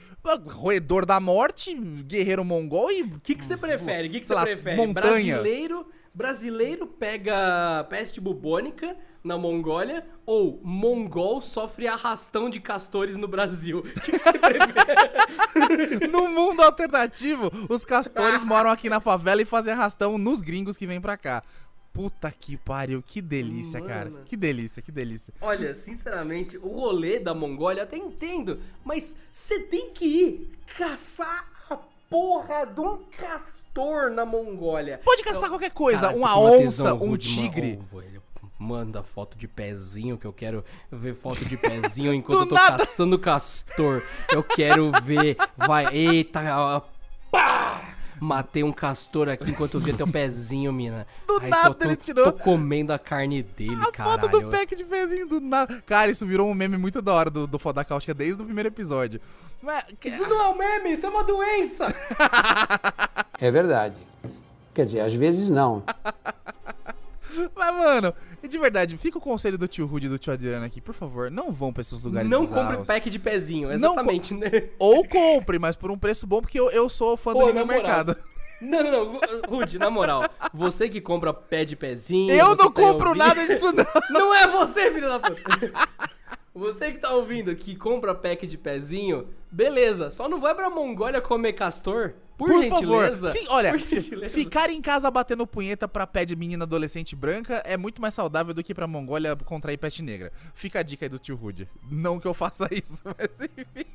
Roedor 0.46 1.06
da 1.06 1.18
morte, 1.20 1.74
guerreiro 1.74 2.44
mongol 2.44 2.90
e. 2.90 3.02
O 3.02 3.20
que 3.20 3.34
que 3.34 3.44
você 3.44 3.56
prefere? 3.56 4.08
O 4.08 4.10
que 4.10 4.20
que 4.20 4.26
você 4.26 4.34
lá, 4.34 4.42
prefere? 4.42 4.76
montanha. 4.76 5.36
Brasileiro, 5.36 5.86
brasileiro 6.14 6.86
pega 6.86 7.84
peste 7.88 8.20
bubônica 8.20 8.96
na 9.28 9.36
Mongólia 9.36 10.04
ou 10.24 10.58
mongol 10.64 11.40
sofre 11.42 11.86
arrastão 11.86 12.48
de 12.48 12.58
castores 12.58 13.16
no 13.18 13.28
Brasil? 13.28 13.84
O 13.96 14.00
que, 14.00 14.12
que 14.12 14.18
você 14.18 14.32
prefere? 14.32 16.08
No 16.08 16.28
mundo 16.28 16.62
alternativo, 16.62 17.50
os 17.68 17.84
castores 17.84 18.42
moram 18.42 18.70
aqui 18.70 18.88
na 18.88 19.00
favela 19.00 19.42
e 19.42 19.44
fazem 19.44 19.72
arrastão 19.72 20.16
nos 20.16 20.40
gringos 20.40 20.76
que 20.76 20.86
vêm 20.86 21.00
pra 21.00 21.16
cá. 21.16 21.42
Puta 21.92 22.30
que 22.30 22.56
pariu, 22.56 23.02
que 23.06 23.20
delícia, 23.20 23.80
cara. 23.80 24.10
Mano. 24.10 24.24
Que 24.24 24.36
delícia, 24.36 24.80
que 24.80 24.90
delícia. 24.92 25.34
Olha, 25.40 25.74
sinceramente, 25.74 26.56
o 26.56 26.68
rolê 26.68 27.18
da 27.18 27.34
Mongólia 27.34 27.80
eu 27.80 27.84
até 27.84 27.96
entendo, 27.96 28.58
mas 28.84 29.16
você 29.30 29.60
tem 29.60 29.90
que 29.90 30.04
ir 30.06 30.50
caçar 30.76 31.50
a 31.68 31.76
porra 32.08 32.64
de 32.66 32.80
um 32.80 32.98
castor 33.18 34.10
na 34.10 34.24
Mongólia. 34.24 35.00
Pode 35.04 35.22
caçar 35.22 35.48
qualquer 35.48 35.70
coisa, 35.72 36.00
Cara, 36.00 36.16
uma 36.16 36.36
uma 36.36 36.50
onça, 36.50 36.94
um 36.94 37.16
tigre. 37.16 37.80
oh, 37.92 38.00
ele 38.00 38.20
manda 38.58 39.02
foto 39.02 39.36
de 39.38 39.46
pezinho 39.46 40.18
que 40.18 40.26
eu 40.26 40.32
quero 40.32 40.64
ver 40.90 41.14
foto 41.14 41.44
de 41.44 41.56
pezinho 41.56 42.12
enquanto 42.14 42.40
eu 42.40 42.46
tô 42.48 42.54
nada. 42.54 42.78
caçando 42.78 43.18
castor. 43.18 44.02
Eu 44.32 44.42
quero 44.42 44.90
ver. 45.02 45.36
Vai, 45.56 45.86
eita, 45.94 46.40
ó, 46.56 46.80
pá! 47.30 47.94
Matei 48.20 48.64
um 48.64 48.72
castor 48.72 49.28
aqui 49.28 49.48
enquanto 49.48 49.74
eu 49.74 49.80
via 49.80 49.94
teu 49.94 50.08
pezinho, 50.08 50.72
mina. 50.72 51.06
Do 51.24 51.38
Ai, 51.40 51.48
nada 51.50 51.68
tô, 51.68 51.74
tô, 51.74 51.84
ele 51.84 51.94
tirou 51.94 52.24
Tô 52.24 52.32
comendo 52.32 52.92
a 52.92 52.98
carne 52.98 53.44
dele, 53.44 53.76
A 53.80 53.92
caralho. 53.92 54.22
foto 54.28 54.40
do 54.40 54.50
pack 54.50 54.74
de 54.74 54.82
pezinho 54.84 55.28
do 55.28 55.38
nada. 55.40 55.80
Cara, 55.86 56.10
isso 56.10 56.26
virou 56.26 56.48
um 56.48 56.54
meme 56.54 56.76
muito 56.76 57.00
da 57.00 57.12
hora 57.14 57.30
do, 57.30 57.46
do 57.46 57.60
Foda 57.60 57.84
Cáustica 57.84 58.12
desde 58.12 58.42
o 58.42 58.44
primeiro 58.44 58.66
episódio. 58.70 59.20
Mas, 59.62 59.84
que- 60.00 60.08
Isso 60.08 60.26
não 60.28 60.40
é 60.40 60.48
um 60.48 60.56
meme, 60.58 60.92
isso 60.94 61.06
é 61.06 61.08
uma 61.08 61.22
doença! 61.22 61.94
É 63.40 63.52
verdade. 63.52 63.94
Quer 64.74 64.84
dizer, 64.84 64.98
às 65.00 65.14
vezes 65.14 65.48
não. 65.48 65.84
mas, 67.54 67.74
mano, 67.74 68.14
de 68.46 68.58
verdade, 68.58 68.96
fica 68.96 69.18
o 69.18 69.20
conselho 69.20 69.56
do 69.58 69.68
tio 69.68 69.86
Rude 69.86 70.06
e 70.06 70.08
do 70.08 70.18
tio 70.18 70.32
Adriano 70.32 70.64
aqui, 70.64 70.80
por 70.80 70.94
favor, 70.94 71.30
não 71.30 71.50
vão 71.52 71.72
pra 71.72 71.80
esses 71.80 72.00
lugares 72.00 72.28
Não 72.30 72.46
bizarros. 72.46 72.76
compre 72.76 72.86
pack 72.86 73.10
de 73.10 73.18
pezinho, 73.18 73.70
exatamente, 73.72 74.34
né? 74.34 74.48
Ou 74.78 75.06
compre, 75.06 75.58
mas 75.58 75.76
por 75.76 75.90
um 75.90 75.98
preço 75.98 76.26
bom, 76.26 76.40
porque 76.40 76.58
eu, 76.58 76.70
eu 76.70 76.88
sou 76.88 77.16
fã 77.16 77.32
do 77.32 77.40
Pô, 77.40 77.46
livre 77.46 77.64
moral. 77.64 77.82
mercado. 77.82 78.16
Não, 78.60 78.82
não, 78.82 78.90
não. 79.12 79.20
Rude, 79.48 79.78
na 79.78 79.88
moral, 79.88 80.24
você 80.52 80.88
que 80.88 81.00
compra 81.00 81.32
pé 81.32 81.64
de 81.64 81.76
pezinho. 81.76 82.32
Eu 82.34 82.48
não 82.48 82.56
tá 82.56 82.64
compro 82.82 83.08
ouvindo- 83.10 83.24
nada 83.24 83.46
disso, 83.46 83.70
não. 83.72 83.86
Não 84.10 84.34
é 84.34 84.48
você, 84.48 84.90
filho 84.90 85.06
da 85.08 85.20
puta. 85.20 85.42
Você 86.54 86.90
que 86.90 86.98
tá 86.98 87.12
ouvindo 87.12 87.54
que 87.54 87.76
compra 87.76 88.14
pack 88.16 88.44
de 88.46 88.58
pezinho, 88.58 89.28
beleza. 89.48 90.10
Só 90.10 90.28
não 90.28 90.40
vai 90.40 90.56
pra 90.56 90.68
Mongólia 90.68 91.20
comer 91.20 91.52
castor. 91.52 92.14
Por, 92.38 92.48
Por 92.52 92.62
gentileza. 92.62 93.32
favor. 93.32 93.32
Fi- 93.32 93.46
olha, 93.50 93.76
gentileza. 93.76 94.32
ficar 94.32 94.70
em 94.70 94.80
casa 94.80 95.10
batendo 95.10 95.44
punheta 95.46 95.88
pra 95.88 96.06
pé 96.06 96.24
de 96.24 96.36
menina 96.36 96.62
adolescente 96.64 97.16
branca 97.16 97.56
é 97.66 97.76
muito 97.76 98.00
mais 98.00 98.14
saudável 98.14 98.54
do 98.54 98.62
que 98.62 98.72
pra 98.72 98.86
Mongólia 98.86 99.34
contrair 99.34 99.76
peste 99.76 100.02
negra. 100.02 100.32
Fica 100.54 100.78
a 100.78 100.82
dica 100.84 101.04
aí 101.04 101.08
do 101.10 101.18
tio 101.18 101.34
Rude. 101.34 101.68
Não 101.90 102.20
que 102.20 102.26
eu 102.28 102.32
faça 102.32 102.68
isso, 102.72 103.02
mas 103.04 103.40
enfim. 103.40 103.90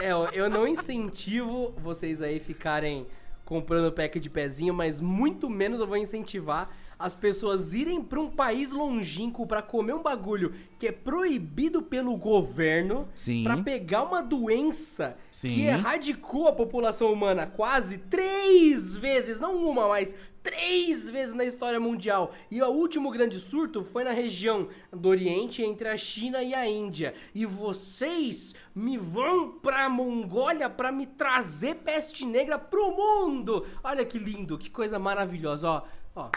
É, 0.00 0.12
eu 0.32 0.48
não 0.50 0.66
incentivo 0.66 1.72
vocês 1.82 2.22
aí 2.22 2.40
ficarem 2.40 3.06
comprando 3.44 3.92
pack 3.92 4.18
de 4.18 4.30
pezinho, 4.30 4.72
mas 4.72 5.00
muito 5.00 5.50
menos 5.50 5.78
eu 5.78 5.86
vou 5.86 5.98
incentivar 5.98 6.74
as 7.04 7.14
pessoas 7.14 7.74
irem 7.74 8.02
pra 8.02 8.18
um 8.18 8.30
país 8.30 8.72
longínquo 8.72 9.46
pra 9.46 9.60
comer 9.60 9.92
um 9.92 10.02
bagulho 10.02 10.54
que 10.78 10.86
é 10.86 10.92
proibido 10.92 11.82
pelo 11.82 12.16
governo 12.16 13.06
pra 13.42 13.58
pegar 13.58 14.04
uma 14.04 14.22
doença 14.22 15.14
Sim. 15.30 15.52
que 15.54 15.62
erradicou 15.64 16.48
a 16.48 16.52
população 16.54 17.12
humana 17.12 17.46
quase 17.46 17.98
três 17.98 18.96
vezes, 18.96 19.38
não 19.38 19.68
uma, 19.68 19.86
mas 19.86 20.16
três 20.42 21.10
vezes 21.10 21.34
na 21.34 21.44
história 21.44 21.78
mundial. 21.78 22.32
E 22.50 22.62
o 22.62 22.68
último 22.68 23.10
grande 23.10 23.38
surto 23.38 23.84
foi 23.84 24.02
na 24.02 24.12
região 24.12 24.68
do 24.90 25.10
Oriente 25.10 25.62
entre 25.62 25.88
a 25.88 25.98
China 25.98 26.42
e 26.42 26.54
a 26.54 26.66
Índia. 26.66 27.12
E 27.34 27.44
vocês 27.44 28.54
me 28.74 28.96
vão 28.96 29.50
pra 29.50 29.90
Mongólia 29.90 30.70
pra 30.70 30.90
me 30.90 31.06
trazer 31.06 31.74
peste 31.76 32.24
negra 32.24 32.58
pro 32.58 32.96
mundo. 32.96 33.66
Olha 33.82 34.06
que 34.06 34.18
lindo, 34.18 34.56
que 34.56 34.70
coisa 34.70 34.98
maravilhosa, 34.98 35.68
ó. 35.68 35.82
Ó. 36.16 36.30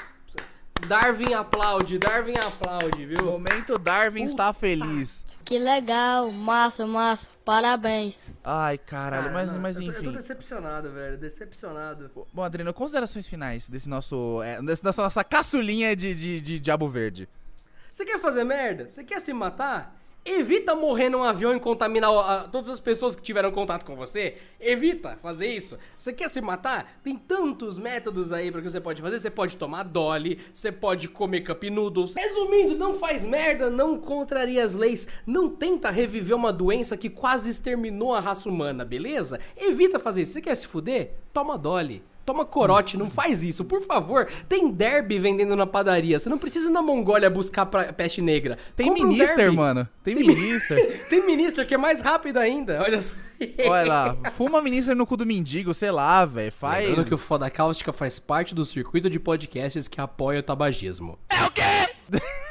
Darwin 0.88 1.34
aplaude, 1.34 1.98
Darwin 1.98 2.36
aplaude, 2.38 3.06
viu? 3.06 3.24
Momento 3.26 3.78
Darwin 3.78 4.24
está 4.24 4.54
feliz. 4.54 5.26
Que 5.44 5.58
legal, 5.58 6.32
massa, 6.32 6.86
massa, 6.86 7.30
parabéns. 7.44 8.34
Ai, 8.44 8.78
caralho, 8.78 9.34
mas, 9.34 9.52
não, 9.52 9.60
mas 9.60 9.78
eu 9.78 9.84
tô- 9.86 9.90
Eu 9.92 9.94
tô 9.96 10.02
enfim. 10.02 10.12
decepcionado, 10.14 10.92
velho, 10.92 11.18
decepcionado. 11.18 12.12
Bom, 12.34 12.44
Adriano, 12.44 12.74
considerações 12.74 13.28
finais 13.28 13.68
desse 13.70 13.88
nosso. 13.90 14.42
É, 14.44 14.62
dessa 14.62 15.02
nossa 15.02 15.24
caçulinha 15.24 15.96
de, 15.96 16.14
de, 16.14 16.42
de 16.42 16.60
Diabo 16.60 16.90
Verde. 16.90 17.28
Você 17.92 18.06
quer 18.06 18.20
fazer 18.20 18.44
merda? 18.44 18.90
Você 18.90 19.04
quer 19.04 19.20
se 19.20 19.34
matar? 19.34 19.97
Evita 20.30 20.76
morrer 20.76 21.10
num 21.10 21.24
avião 21.24 21.56
e 21.56 21.60
contaminar 21.60 22.50
todas 22.52 22.70
as 22.70 22.82
pessoas 22.82 23.16
que 23.16 23.22
tiveram 23.22 23.50
contato 23.50 23.86
com 23.86 23.96
você. 23.96 24.36
Evita 24.60 25.18
fazer 25.22 25.48
isso. 25.48 25.78
Você 25.96 26.12
quer 26.12 26.30
se 26.30 26.42
matar? 26.42 27.00
Tem 27.02 27.16
tantos 27.16 27.78
métodos 27.78 28.34
aí 28.34 28.52
pra 28.52 28.62
que 28.62 28.70
você 28.70 28.82
pode 28.82 29.02
fazer. 29.02 29.20
Você 29.20 29.30
pode 29.30 29.56
tomar 29.56 29.84
Dolly, 29.84 30.38
você 30.54 30.70
pode 30.70 31.08
comer 31.08 31.42
Cup 31.42 31.64
Noodles. 31.64 32.14
Resumindo, 32.14 32.76
não 32.76 32.92
faz 32.92 33.24
merda, 33.26 33.70
não 33.70 33.98
contraria 33.98 34.66
as 34.66 34.76
leis, 34.76 35.08
não 35.26 35.48
tenta 35.48 35.90
reviver 35.90 36.36
uma 36.36 36.52
doença 36.52 36.98
que 36.98 37.10
quase 37.10 37.50
exterminou 37.50 38.14
a 38.14 38.20
raça 38.20 38.50
humana, 38.50 38.84
beleza? 38.84 39.40
Evita 39.56 39.98
fazer 39.98 40.24
isso. 40.24 40.34
Você 40.34 40.42
quer 40.42 40.56
se 40.56 40.68
fuder? 40.68 41.14
Toma 41.32 41.58
Dolly. 41.58 42.04
Toma 42.28 42.44
corote, 42.44 42.98
não 42.98 43.10
faz 43.10 43.46
isso, 43.46 43.64
por 43.64 43.82
favor. 43.82 44.28
Tem 44.50 44.70
derby 44.70 45.18
vendendo 45.18 45.56
na 45.56 45.66
padaria. 45.66 46.20
Você 46.20 46.28
não 46.28 46.38
precisa 46.38 46.68
ir 46.68 46.74
na 46.74 46.82
Mongólia 46.82 47.30
buscar 47.30 47.66
pra 47.66 47.94
peste 47.94 48.22
negra. 48.22 48.58
Tem 48.76 48.90
Compra 48.90 49.06
um 49.06 49.08
minister, 49.08 49.54
mano. 49.54 49.88
Tem, 50.04 50.14
Tem- 50.14 50.28
minister. 50.28 51.04
Tem 51.08 51.26
minister 51.26 51.66
que 51.66 51.74
é 51.74 51.78
mais 51.78 52.02
rápido 52.02 52.36
ainda. 52.36 52.82
Olha 52.82 53.02
só. 53.02 53.16
Olha 53.66 53.88
lá, 53.88 54.18
fuma 54.32 54.62
minister 54.62 54.94
no 54.94 55.08
cu 55.08 55.16
do 55.16 55.26
mendigo, 55.26 55.74
sei 55.74 55.90
lá, 55.90 56.26
velho. 56.26 56.52
Faz. 56.52 56.86
Lembrando 56.86 57.08
que 57.08 57.16
o 57.16 57.18
Foda 57.18 57.50
Cáustica 57.50 57.94
faz 57.94 58.20
parte 58.20 58.54
do 58.54 58.66
circuito 58.66 59.10
de 59.10 59.22
podcasts 59.22 59.88
que 59.88 60.02
apoia 60.02 60.42
o 60.42 60.44
tabagismo. 60.44 61.18
O 61.32 61.52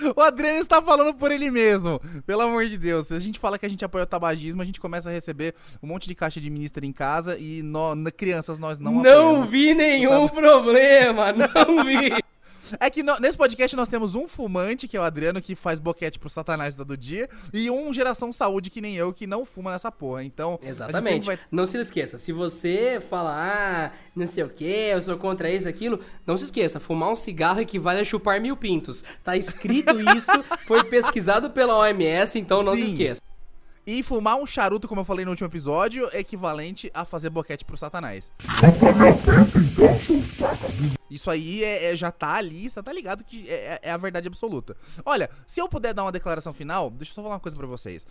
Adriano 0.20 0.58
está 0.58 0.80
falando 0.82 1.14
por 1.14 1.30
ele 1.30 1.50
mesmo. 1.50 2.00
Pelo 2.26 2.42
amor 2.42 2.66
de 2.66 2.78
Deus. 2.78 3.06
Se 3.08 3.14
a 3.14 3.18
gente 3.18 3.38
fala 3.38 3.58
que 3.58 3.66
a 3.66 3.68
gente 3.68 3.84
apoia 3.84 4.04
o 4.04 4.06
tabagismo, 4.06 4.62
a 4.62 4.64
gente 4.64 4.80
começa 4.80 5.08
a 5.08 5.12
receber 5.12 5.54
um 5.82 5.86
monte 5.88 6.06
de 6.08 6.14
caixa 6.14 6.40
de 6.40 6.48
minister 6.50 6.84
em 6.84 6.92
casa 6.92 7.36
e 7.38 7.62
nó- 7.62 7.94
n- 7.94 8.10
crianças 8.10 8.58
nós 8.58 8.78
não 8.78 9.02
Não, 9.02 9.28
apoiamos. 9.30 9.50
vi 9.50 9.74
nenhum 9.74 10.28
problema, 10.28 11.32
não 11.32 11.84
vi. 11.84 12.10
É 12.78 12.88
que 12.90 13.02
no- 13.02 13.18
nesse 13.18 13.36
podcast 13.36 13.74
nós 13.76 13.88
temos 13.88 14.14
um 14.14 14.28
fumante, 14.28 14.86
que 14.86 14.96
é 14.96 15.00
o 15.00 15.02
Adriano, 15.02 15.40
que 15.42 15.54
faz 15.54 15.80
boquete 15.80 16.18
pro 16.18 16.28
satanás 16.30 16.74
todo 16.74 16.96
dia, 16.96 17.28
e 17.52 17.70
um 17.70 17.92
geração 17.92 18.30
saúde, 18.32 18.70
que 18.70 18.80
nem 18.80 18.94
eu, 18.96 19.12
que 19.12 19.26
não 19.26 19.44
fuma 19.44 19.70
nessa 19.72 19.90
porra. 19.90 20.22
Então, 20.24 20.58
Exatamente. 20.62 21.26
vai- 21.26 21.38
Não 21.50 21.66
se 21.66 21.78
esqueça, 21.78 22.18
se 22.18 22.32
você 22.32 23.00
falar, 23.08 23.92
ah, 23.94 23.98
não 24.14 24.26
sei 24.26 24.44
o 24.44 24.48
que, 24.48 24.64
eu 24.64 25.00
sou 25.02 25.16
contra 25.16 25.50
isso, 25.50 25.68
aquilo, 25.68 26.00
não 26.26 26.36
se 26.36 26.44
esqueça, 26.44 26.78
fumar 26.78 27.10
um 27.10 27.16
cigarro 27.16 27.60
equivale 27.60 28.00
a 28.00 28.04
chupar 28.04 28.40
mil 28.40 28.56
pintos. 28.56 29.02
Tá 29.24 29.36
escrito 29.36 29.94
isso, 30.16 30.30
foi 30.66 30.84
pesquisado 30.84 31.50
pela 31.50 31.76
OMS, 31.76 32.38
então 32.38 32.62
não 32.62 32.74
se 32.74 32.82
Sim. 32.82 32.88
esqueça. 32.88 33.20
E 33.86 34.02
fumar 34.02 34.36
um 34.36 34.46
charuto, 34.46 34.86
como 34.86 35.00
eu 35.00 35.04
falei 35.04 35.24
no 35.24 35.30
último 35.32 35.48
episódio, 35.48 36.08
é 36.12 36.18
equivalente 36.20 36.90
a 36.94 37.04
fazer 37.04 37.30
boquete 37.30 37.64
pro 37.64 37.76
satanás. 37.76 38.30
Isso 41.10 41.30
aí 41.30 41.64
é, 41.64 41.92
é- 41.92 41.96
já 41.96 42.10
tá 42.12 42.34
ali, 42.34 42.70
você 42.70 42.82
tá 42.82 42.92
ligado 42.92 43.24
que 43.24 43.48
é, 43.50 43.78
é- 43.82 43.88
é 43.88 43.90
a 43.90 43.96
verdade 43.96 44.28
absoluta. 44.28 44.76
Olha, 45.04 45.28
se 45.46 45.60
eu 45.60 45.68
puder 45.68 45.92
dar 45.92 46.04
uma 46.04 46.12
declaração 46.12 46.52
final, 46.52 46.90
deixa 46.90 47.10
eu 47.10 47.14
só 47.16 47.22
falar 47.22 47.34
uma 47.34 47.40
coisa 47.40 47.56
pra 47.56 47.66
vocês. 47.66 48.06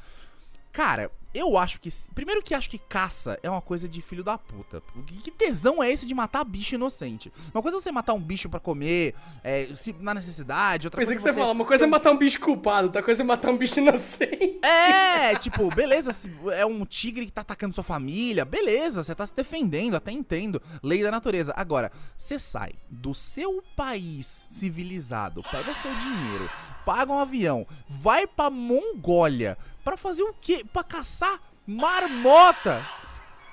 Cara, 0.72 1.10
eu 1.34 1.58
acho 1.58 1.80
que. 1.80 1.89
Primeiro 2.13 2.42
que 2.42 2.54
acho 2.54 2.70
que 2.70 2.78
caça 2.78 3.39
é 3.44 3.50
uma 3.50 3.62
coisa 3.62 3.88
de 3.88 4.02
filho 4.02 4.24
da 4.24 4.38
puta. 4.38 4.82
Que 5.06 5.32
tesão 5.32 5.82
é 5.82 5.92
esse 5.92 6.06
de 6.06 6.13
matar 6.13 6.44
bicho 6.44 6.76
inocente? 6.76 7.32
Uma 7.54 7.62
coisa 7.62 7.78
é 7.78 7.82
você 7.82 7.92
matar 7.92 8.13
um 8.13 8.20
bicho 8.20 8.50
pra 8.50 8.60
comer, 8.60 9.13
é, 9.44 9.70
se, 9.76 9.94
na 10.00 10.13
necessidade, 10.13 10.88
outra 10.88 11.00
Pensei 11.00 11.15
que 11.15 11.22
coisa 11.22 11.34
você 11.34 11.39
fala, 11.39 11.54
uma 11.54 11.65
coisa 11.65 11.86
é 11.86 11.88
matar 11.88 12.12
um 12.12 12.18
bicho 12.18 12.39
culpado, 12.39 12.88
outra 12.88 13.04
coisa 13.04 13.22
é 13.22 13.26
matar 13.26 13.52
um 13.52 13.58
bicho 13.58 13.80
inocente. 13.80 14.60
É, 14.63 15.36
tipo, 15.36 15.74
beleza, 15.74 16.12
se 16.12 16.30
é 16.52 16.65
um 16.65 16.84
tigre 16.86 17.26
que 17.26 17.32
tá 17.32 17.42
atacando 17.42 17.76
sua 17.76 17.84
família, 17.84 18.44
beleza, 18.44 19.04
você 19.04 19.13
tá 19.13 19.26
se 19.26 19.36
defendendo, 19.36 19.96
até 19.96 20.12
entendo, 20.12 20.62
lei 20.82 21.04
da 21.04 21.12
natureza. 21.12 21.54
Agora, 21.56 21.92
você 22.18 22.39
sai 22.39 22.74
do 22.89 23.13
seu 23.13 23.63
país 23.76 24.26
civilizado, 24.26 25.44
pega 25.44 25.74
seu 25.76 25.92
dinheiro, 25.94 26.50
paga 26.86 27.12
um 27.12 27.20
avião, 27.20 27.68
vai 27.88 28.26
pra 28.26 28.50
Mongólia 28.50 29.58
pra 29.84 29.98
fazer 29.98 30.24
o 30.24 30.34
quê? 30.34 30.63
Pra 30.72 30.84
caçar 30.84 31.18
marmota. 31.65 32.86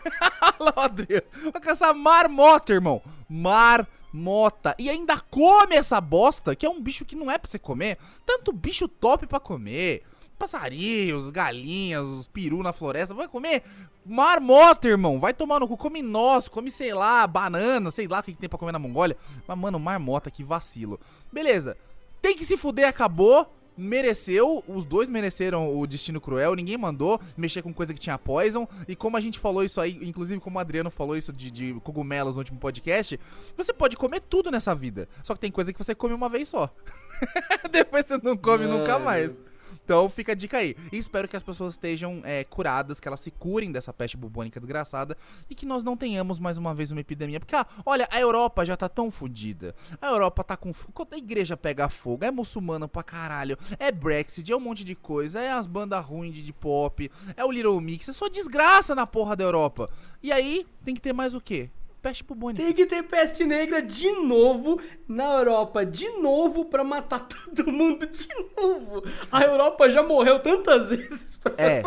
Lá, 0.59 0.73
o 0.77 0.81
Adriano. 0.81 1.27
Pra 1.53 1.61
caçar 1.61 1.95
marmota, 1.95 2.73
irmão. 2.73 3.03
Marmota. 3.29 4.75
E 4.79 4.89
ainda 4.89 5.19
come 5.19 5.77
essa 5.77 6.01
bosta, 6.01 6.55
que 6.55 6.65
é 6.65 6.71
um 6.71 6.81
bicho 6.81 7.05
que 7.05 7.17
não 7.17 7.31
é 7.31 7.39
pra 7.39 7.51
você 7.51 7.59
comer. 7.59 7.99
Tanto 8.25 8.53
bicho 8.53 8.89
top 8.89 9.27
pra 9.27 9.41
comer. 9.41 10.03
Passarinhos, 10.39 11.31
galinhas, 11.31 12.07
os 12.07 12.27
peru 12.27 12.63
na 12.63 12.73
floresta. 12.73 13.15
Vai 13.15 13.27
comer 13.27 13.63
marmota, 14.05 14.87
irmão. 14.89 15.19
Vai 15.19 15.35
tomar 15.35 15.61
no 15.61 15.69
cu. 15.69 15.77
Come 15.77 16.03
nós, 16.03 16.49
come, 16.49 16.71
sei 16.71 16.95
lá, 16.95 17.27
banana, 17.27 17.91
sei 17.91 18.07
lá 18.07 18.21
o 18.21 18.23
que, 18.23 18.33
que 18.33 18.39
tem 18.39 18.49
pra 18.49 18.59
comer 18.59 18.73
na 18.73 18.79
Mongólia. 18.79 19.17
Mas, 19.47 19.59
mano, 19.59 19.79
marmota, 19.79 20.31
que 20.31 20.45
vacilo. 20.45 21.01
Beleza. 21.33 21.77
Tem 22.21 22.37
que 22.37 22.45
se 22.45 22.57
fuder, 22.57 22.89
acabou. 22.89 23.53
Mereceu, 23.77 24.65
os 24.67 24.85
dois 24.85 25.09
mereceram 25.09 25.77
o 25.77 25.87
destino 25.87 26.21
cruel, 26.21 26.55
ninguém 26.55 26.77
mandou 26.77 27.21
mexer 27.37 27.63
com 27.63 27.73
coisa 27.73 27.93
que 27.93 28.01
tinha 28.01 28.19
poison. 28.19 28.67
E 28.89 28.97
como 28.97 29.17
a 29.17 29.21
gente 29.21 29.39
falou 29.39 29.65
isso 29.65 29.81
aí, 29.81 29.99
inclusive 30.03 30.41
como 30.41 30.57
o 30.57 30.61
Adriano 30.61 30.91
falou 30.91 31.17
isso 31.17 31.33
de, 31.33 31.51
de 31.51 31.75
cogumelos 31.83 32.35
no 32.35 32.41
último 32.41 32.59
podcast, 32.59 33.19
você 33.57 33.73
pode 33.73 33.97
comer 33.97 34.21
tudo 34.21 34.51
nessa 34.51 34.75
vida. 34.75 35.09
Só 35.23 35.35
que 35.35 35.41
tem 35.41 35.51
coisa 35.51 35.73
que 35.73 35.79
você 35.79 35.95
come 35.95 36.15
uma 36.15 36.29
vez 36.29 36.49
só. 36.49 36.75
Depois 37.71 38.07
você 38.07 38.19
não 38.23 38.37
come 38.37 38.67
nunca 38.67 38.93
Mano. 38.95 39.05
mais. 39.05 39.39
Então 39.87 40.09
fica 40.09 40.33
a 40.33 40.35
dica 40.35 40.59
aí. 40.59 40.77
E 40.91 40.99
espero 40.99 41.29
que 41.29 41.37
as 41.37 41.45
pessoas 41.45 41.75
estejam 41.75 42.21
é, 42.25 42.43
curadas, 42.43 42.99
que 42.99 43.07
elas 43.07 43.21
se 43.21 43.31
curem 43.31 43.71
dessa 43.71 43.93
peste 43.93 44.17
bubônica 44.17 44.59
desgraçada 44.59 45.17
e 45.49 45.55
que 45.55 45.65
nós 45.65 45.85
não 45.85 45.97
tenhamos 45.97 46.41
mais 46.41 46.59
uma 46.59 46.75
vez 46.75 46.91
uma 46.91 47.01
epidemia. 47.01 47.39
Porque, 47.39 47.55
ah, 47.55 47.65
olha, 47.87 48.09
a 48.11 48.19
Europa 48.19 48.65
já 48.67 48.77
tá 48.77 48.89
tão 48.89 49.13
fodida. 49.13 49.77
A 50.01 50.09
Europa 50.09 50.43
tá 50.43 50.57
com. 50.57 50.73
Quando 50.93 51.15
a 51.15 51.17
igreja 51.17 51.57
pega 51.57 51.89
fogo, 51.89 52.25
é 52.25 52.33
muçulmana 52.33 52.89
pra 52.89 53.05
caralho, 53.05 53.57
é 53.79 53.93
Brexit, 53.93 54.51
é 54.51 54.57
um 54.57 54.61
monte 54.61 54.83
de 54.83 54.97
coisa, 54.97 55.41
é 55.41 55.53
as 55.53 55.69
bandas 55.69 56.05
ruins 56.05 56.35
de, 56.35 56.43
de 56.43 56.53
pop, 56.53 57.09
é 57.37 57.45
o 57.45 57.53
Little 57.53 57.81
Mix, 57.81 58.09
é 58.09 58.13
só 58.13 58.29
desgraça 58.29 58.93
na 58.93 59.07
porra 59.07 59.37
da 59.37 59.45
Europa. 59.45 59.89
E 60.21 60.33
aí, 60.33 60.67
tem 60.85 60.97
que 60.97 61.01
ter 61.01 61.13
mais 61.13 61.33
o 61.33 61.41
quê? 61.41 61.71
Peste 62.07 62.23
bubônica. 62.23 62.63
Tem 62.63 62.73
que 62.73 62.87
ter 62.87 63.03
peste 63.03 63.45
negra 63.45 63.83
de 63.83 64.13
novo 64.13 64.81
na 65.09 65.25
Europa, 65.25 65.85
de 65.85 66.09
novo, 66.21 66.65
pra 66.65 66.85
matar 66.85 67.19
todo 67.27 67.73
mundo 67.73 68.07
de 68.07 68.29
novo. 68.57 69.03
A 69.33 69.43
Europa 69.43 69.91
já 69.91 70.05
morreu 70.05 70.39
tantas 70.39 70.91
vezes 70.95 71.37
pra 71.37 71.53
É, 71.59 71.83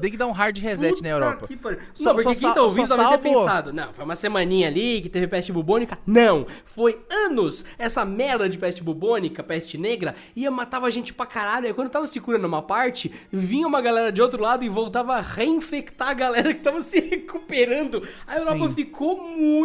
tem 0.00 0.12
que 0.12 0.16
dar 0.16 0.28
um 0.28 0.32
hard 0.32 0.56
reset 0.58 0.90
Puta 0.94 1.02
na 1.02 1.08
Europa. 1.08 1.48
que. 1.48 1.58
Só- 1.92 2.04
não, 2.04 2.14
porque 2.14 2.34
só 2.34 2.40
quem 2.40 2.54
tá 2.54 2.62
ouvindo 2.62 2.86
talvez 2.86 3.08
tenha 3.08 3.18
pensado, 3.18 3.72
não, 3.72 3.92
foi 3.92 4.04
uma 4.04 4.14
semaninha 4.14 4.68
ali 4.68 5.00
que 5.02 5.08
teve 5.08 5.26
peste 5.26 5.52
bubônica. 5.52 5.98
Não, 6.06 6.46
foi 6.64 7.04
anos. 7.10 7.64
Essa 7.76 8.04
merda 8.04 8.48
de 8.48 8.56
peste 8.56 8.80
bubônica, 8.80 9.42
peste 9.42 9.76
negra, 9.76 10.14
ia 10.36 10.52
matava 10.52 10.86
a 10.86 10.90
gente 10.90 11.12
pra 11.12 11.26
caralho. 11.26 11.66
Aí 11.66 11.74
quando 11.74 11.90
tava 11.90 12.06
se 12.06 12.20
curando 12.20 12.46
uma 12.46 12.62
parte, 12.62 13.12
vinha 13.32 13.66
uma 13.66 13.80
galera 13.80 14.12
de 14.12 14.22
outro 14.22 14.40
lado 14.40 14.64
e 14.64 14.68
voltava 14.68 15.16
a 15.16 15.20
reinfectar 15.20 16.10
a 16.10 16.14
galera 16.14 16.54
que 16.54 16.60
tava 16.60 16.80
se 16.80 17.00
recuperando. 17.10 18.06
A 18.24 18.36
Europa 18.36 18.68
Sim. 18.68 18.74
ficou 18.76 19.20
muito 19.20 19.63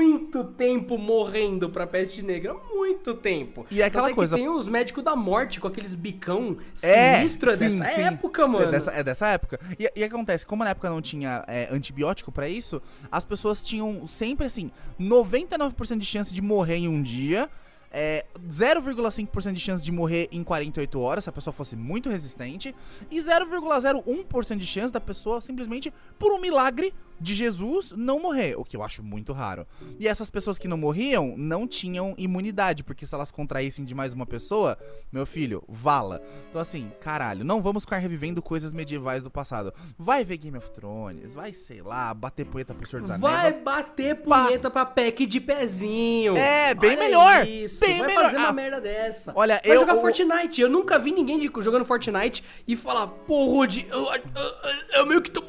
tempo 0.58 0.98
morrendo 0.98 1.70
pra 1.70 1.86
peste 1.88 2.22
negra, 2.22 2.54
muito 2.74 3.14
tempo. 3.14 3.66
E 3.70 3.82
é 3.82 3.86
aquela 3.86 4.10
que 4.10 4.16
coisa- 4.16 4.36
tem 4.36 4.48
os 4.50 4.68
médicos 4.68 5.04
da 5.04 5.16
morte 5.16 5.60
com 5.60 5.68
aqueles 5.68 5.94
bicão 5.96 6.58
É, 6.82 7.16
sinistro 7.18 7.50
é 7.52 7.58
sim, 7.58 7.64
dessa 7.80 7.88
sim. 7.90 8.02
época, 8.02 8.48
Sim, 8.48 8.54
mano. 8.54 8.66
É 8.68 8.72
dessa, 8.72 8.92
é 8.92 9.04
dessa 9.04 9.28
época. 9.28 9.60
E, 9.80 9.92
e 9.96 10.04
acontece, 10.04 10.46
como 10.46 10.64
na 10.64 10.70
época 10.72 10.90
não 10.90 11.02
tinha 11.02 11.44
é, 11.48 11.68
antibiótico 11.72 12.32
pra 12.32 12.48
isso, 12.48 12.82
as 13.12 13.24
pessoas 13.24 13.64
tinham 13.64 14.08
sempre 14.08 14.46
assim, 14.46 14.72
99% 15.00 15.98
de 15.98 16.06
chance 16.06 16.34
de 16.34 16.42
morrer 16.42 16.76
em 16.78 16.88
um 16.88 17.02
dia. 17.02 17.50
É, 17.92 18.24
0,5% 18.48 19.52
de 19.54 19.60
chance 19.60 19.84
de 19.84 19.92
morrer 19.92 20.30
em 20.32 20.44
48 20.44 21.00
horas, 21.00 21.24
se 21.24 21.30
a 21.32 21.34
pessoa 21.34 21.52
fosse 21.52 21.76
muito 21.76 22.08
resistente, 22.08 22.76
e 23.10 23.20
0,01% 23.20 24.58
de 24.58 24.68
chance 24.68 24.94
da 24.94 25.02
pessoa 25.02 25.42
simplesmente, 25.42 25.92
por 26.20 26.32
um 26.32 26.40
milagre, 26.40 26.94
de 27.20 27.34
Jesus 27.36 27.94
não 27.96 28.20
morrer, 28.20 28.56
o 28.58 28.64
que 28.64 28.76
eu 28.78 28.84
acho 28.84 29.04
muito 29.04 29.34
raro. 29.34 29.66
E 30.00 30.08
essas 30.08 30.30
pessoas 30.30 30.58
que 30.58 30.68
não 30.68 30.78
morriam 30.78 31.36
não 31.38 31.68
tinham 31.68 32.14
imunidade, 32.18 32.84
porque 32.84 33.06
se 33.06 33.14
elas 33.14 33.32
contraíssem 33.32 33.84
de 33.86 33.94
mais 33.94 34.14
uma 34.14 34.26
pessoa, 34.26 34.78
meu 35.12 35.26
filho, 35.26 35.64
vala. 35.68 36.22
Então 36.50 36.62
assim, 36.62 36.92
caralho, 37.02 37.44
não 37.44 37.62
vamos 37.62 37.84
ficar 37.84 37.98
revivendo 37.98 38.42
coisas 38.42 38.72
medievais 38.72 39.22
do 39.24 39.30
passado. 39.30 39.74
Vai 39.98 40.24
ver 40.24 40.38
Game 40.38 40.58
of 40.58 40.72
Thrones, 40.72 41.34
vai, 41.34 41.54
sei 41.54 41.82
lá, 41.82 42.14
bater 42.14 42.46
poeta 42.46 42.74
pro 42.74 42.88
Senhor 42.88 43.02
dos 43.02 43.12
Anéis. 43.12 43.22
Vai 43.22 43.52
bater 43.54 44.16
punheta 44.16 44.70
pra 44.70 44.86
pack 44.86 45.26
de 45.26 45.40
pezinho. 45.42 46.36
É, 46.38 46.74
bem 46.74 46.92
Olha 46.92 47.00
melhor, 47.00 47.48
Isso. 47.48 47.80
bem 47.80 47.98
vai 48.00 48.08
melhor. 48.08 48.24
fazer 48.24 48.38
uma 48.38 48.48
Ah, 48.50 48.54
merda 48.54 48.80
dessa. 48.82 49.34
olha, 49.36 49.62
vai 49.66 49.76
eu- 49.76 49.82
jogar 49.82 49.96
Fortnite. 49.96 50.62
Eu 50.62 50.70
nunca 50.70 50.98
vi 50.98 51.12
ninguém 51.12 51.40
de- 51.40 51.52
jogando 51.62 51.86
Fortnite 51.86 52.44
e 52.68 52.76
falar, 52.76 53.08
pô, 53.08 53.46
Rude, 53.46 53.86
eu, 53.90 54.06
eu, 54.14 54.22
eu, 54.36 55.00
eu 55.00 55.06
meio 55.06 55.22
que 55.22 55.30
tô. 55.32 55.44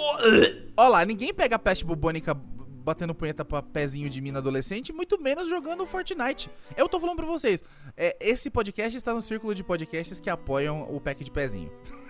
Ó 0.76 0.88
lá, 0.88 1.04
ninguém 1.04 1.32
pega 1.34 1.58
peste 1.60 1.84
bubônica 1.84 2.34
batendo 2.34 3.14
punheta 3.14 3.44
pra 3.44 3.62
pezinho 3.62 4.08
de 4.08 4.20
mina 4.20 4.38
adolescente, 4.38 4.92
muito 4.92 5.20
menos 5.20 5.48
jogando 5.48 5.86
Fortnite. 5.86 6.50
Eu 6.76 6.88
tô 6.88 6.98
falando 6.98 7.16
pra 7.16 7.26
vocês, 7.26 7.62
é, 7.96 8.16
esse 8.20 8.50
podcast 8.50 8.96
está 8.96 9.14
no 9.14 9.22
círculo 9.22 9.54
de 9.54 9.62
podcasts 9.62 10.18
que 10.18 10.30
apoiam 10.30 10.82
o 10.94 11.00
pack 11.00 11.22
de 11.22 11.30
pezinho. 11.30 11.70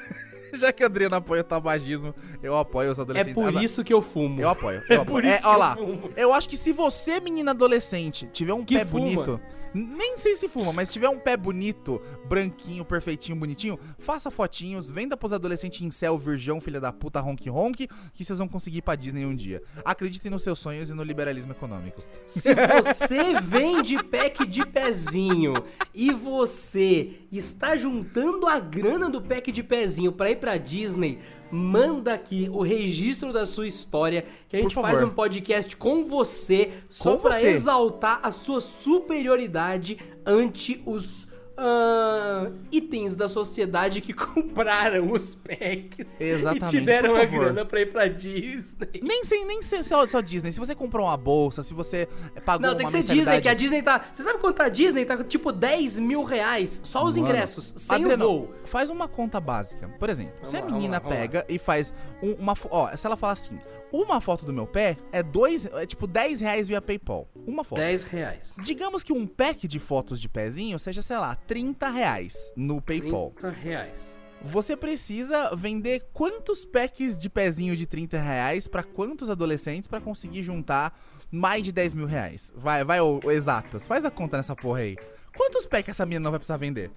Já 0.54 0.72
que 0.72 0.82
a 0.82 0.86
Adriana 0.86 1.16
apoia 1.18 1.40
o 1.42 1.44
tabagismo, 1.44 2.14
eu 2.42 2.56
apoio 2.56 2.90
os 2.90 2.98
É 2.98 3.02
adolescentes. 3.02 3.34
por 3.34 3.56
Ah, 3.56 3.62
isso 3.62 3.84
que 3.84 3.92
eu 3.92 4.02
fumo. 4.02 4.40
Eu 4.40 4.48
apoio. 4.48 4.80
É 4.90 4.94
Eu 4.96 5.02
apoio. 5.02 5.06
por 5.06 5.24
isso 5.24 5.34
é, 5.34 5.38
que 5.38 5.46
ó 5.46 5.52
eu 5.54 5.58
lá, 5.58 5.76
fumo. 5.76 6.10
eu 6.16 6.32
acho 6.32 6.48
que 6.48 6.56
se 6.56 6.72
você, 6.72 7.20
menina 7.20 7.50
adolescente, 7.52 8.28
tiver 8.32 8.52
um 8.54 8.64
Que 8.64 8.76
pé 8.78 8.84
fuma. 8.84 9.00
bonito, 9.04 9.40
nem 9.72 10.18
sei 10.18 10.34
se 10.34 10.48
fuma, 10.48 10.72
mas 10.72 10.88
se 10.88 10.94
tiver 10.94 11.08
um 11.08 11.18
pé 11.18 11.36
bonito, 11.36 12.00
branquinho, 12.26 12.84
perfeitinho, 12.84 13.38
bonitinho, 13.38 13.78
faça 14.00 14.28
fotinhos, 14.28 14.90
venda 14.90 15.16
pros 15.16 15.32
adolescentes 15.32 15.80
em 15.80 15.92
céu, 15.92 16.18
virgão, 16.18 16.60
filha 16.60 16.80
da 16.80 16.92
puta, 16.92 17.20
ronk 17.20 17.48
ronk, 17.48 17.86
que 18.12 18.24
vocês 18.24 18.36
vão 18.38 18.48
conseguir 18.48 18.78
ir 18.78 18.82
pra 18.82 18.96
Disney 18.96 19.24
um 19.24 19.34
dia. 19.34 19.62
Acreditem 19.84 20.28
nos 20.28 20.42
seus 20.42 20.58
sonhos 20.58 20.90
e 20.90 20.94
no 20.94 21.04
liberalismo 21.04 21.52
econômico. 21.52 22.02
Se 22.26 22.52
você 22.52 23.34
vende 23.40 24.02
pack 24.02 24.44
de 24.44 24.66
pezinho 24.66 25.54
e 25.94 26.10
você 26.12 27.20
está 27.30 27.76
juntando 27.76 28.48
a 28.48 28.58
grana 28.58 29.08
do 29.08 29.22
pack 29.22 29.52
de 29.52 29.62
pezinho 29.62 30.10
pra 30.10 30.30
ir 30.32 30.36
pra 30.40 30.56
Disney, 30.56 31.18
manda 31.50 32.14
aqui 32.14 32.48
o 32.52 32.62
registro 32.62 33.32
da 33.32 33.44
sua 33.46 33.66
história 33.68 34.24
que 34.48 34.56
a 34.56 34.60
gente 34.62 34.74
faz 34.74 35.02
um 35.02 35.10
podcast 35.10 35.76
com 35.76 36.04
você 36.04 36.70
só 36.88 37.16
Com 37.16 37.22
pra 37.22 37.38
você. 37.38 37.48
exaltar 37.48 38.20
a 38.22 38.30
sua 38.30 38.60
superioridade 38.60 39.98
ante 40.24 40.82
os 40.86 41.28
ah, 41.62 42.50
itens 42.72 43.14
da 43.14 43.28
sociedade 43.28 44.00
que 44.00 44.12
compraram 44.14 45.12
os 45.12 45.34
packs 45.34 46.20
Exatamente, 46.20 46.76
e 46.76 46.80
te 46.80 46.84
deram 46.84 47.14
a 47.16 47.24
grana 47.24 47.64
pra 47.64 47.80
ir 47.80 47.92
pra 47.92 48.08
Disney. 48.08 49.00
Nem 49.02 49.24
sem 49.24 49.44
nem 49.46 49.62
ser 49.62 49.84
só, 49.84 50.06
só 50.06 50.20
Disney. 50.20 50.52
Se 50.52 50.58
você 50.58 50.74
comprou 50.74 51.06
uma 51.06 51.16
bolsa, 51.16 51.62
se 51.62 51.74
você 51.74 52.08
pagou 52.44 52.66
Não, 52.66 52.74
tem 52.76 52.86
uma 52.86 52.92
que 52.92 53.02
ser 53.04 53.14
Disney, 53.14 53.40
que 53.40 53.48
a 53.48 53.54
Disney 53.54 53.82
tá. 53.82 54.06
Você 54.10 54.22
sabe 54.22 54.38
quanto 54.38 54.56
tá 54.56 54.64
a 54.64 54.68
Disney? 54.68 55.04
Tá 55.04 55.22
tipo 55.22 55.52
10 55.52 55.98
mil 55.98 56.24
reais. 56.24 56.80
Só 56.84 57.04
os 57.04 57.16
Mano, 57.16 57.28
ingressos, 57.28 57.74
sem 57.76 57.96
Adriano, 57.96 58.24
o 58.24 58.28
voo. 58.46 58.54
Faz 58.64 58.88
uma 58.88 59.06
conta 59.06 59.38
básica. 59.38 59.88
Por 59.98 60.08
exemplo, 60.08 60.32
se 60.42 60.56
a 60.56 60.60
lá, 60.60 60.64
vamos 60.64 60.74
menina 60.78 60.94
lá, 60.96 61.00
vamos 61.00 61.16
pega 61.16 61.44
e 61.48 61.58
faz 61.58 61.92
um- 62.22 62.32
uma. 62.34 62.54
Ó, 62.70 62.96
se 62.96 63.06
ela 63.06 63.16
fala 63.16 63.34
assim: 63.34 63.58
uma 63.92 64.20
foto 64.20 64.44
do 64.44 64.52
meu 64.52 64.66
pé 64.66 64.96
é 65.12 65.22
dois. 65.22 65.66
É 65.66 65.84
tipo 65.84 66.06
10 66.06 66.40
reais 66.40 66.68
via 66.68 66.80
PayPal. 66.80 67.28
Uma 67.46 67.64
foto. 67.64 67.78
10 67.78 68.04
reais. 68.04 68.54
Digamos 68.62 69.02
que 69.02 69.12
um 69.12 69.26
pack 69.26 69.66
de 69.66 69.78
fotos 69.78 70.20
de 70.20 70.28
pezinho 70.28 70.78
seja, 70.78 71.02
sei 71.02 71.16
lá, 71.18 71.34
30 71.50 71.88
reais 71.88 72.52
no 72.54 72.80
PayPal. 72.80 73.32
30 73.32 73.50
reais. 73.50 74.16
Você 74.40 74.76
precisa 74.76 75.52
vender 75.56 76.08
quantos 76.12 76.64
packs 76.64 77.18
de 77.18 77.28
pezinho 77.28 77.74
de 77.74 77.86
30 77.86 78.20
reais 78.20 78.68
pra 78.68 78.84
quantos 78.84 79.28
adolescentes 79.28 79.88
pra 79.88 80.00
conseguir 80.00 80.44
juntar 80.44 80.96
mais 81.28 81.64
de 81.64 81.72
10 81.72 81.94
mil 81.94 82.06
reais? 82.06 82.52
Vai, 82.54 82.84
vai, 82.84 83.00
ô, 83.00 83.18
exatas. 83.32 83.88
Faz 83.88 84.04
a 84.04 84.12
conta 84.12 84.36
nessa 84.36 84.54
porra 84.54 84.78
aí. 84.78 84.96
Quantos 85.36 85.66
packs 85.66 85.90
essa 85.90 86.06
menina 86.06 86.22
não 86.22 86.30
vai 86.30 86.38
precisar 86.38 86.56
vender? 86.56 86.92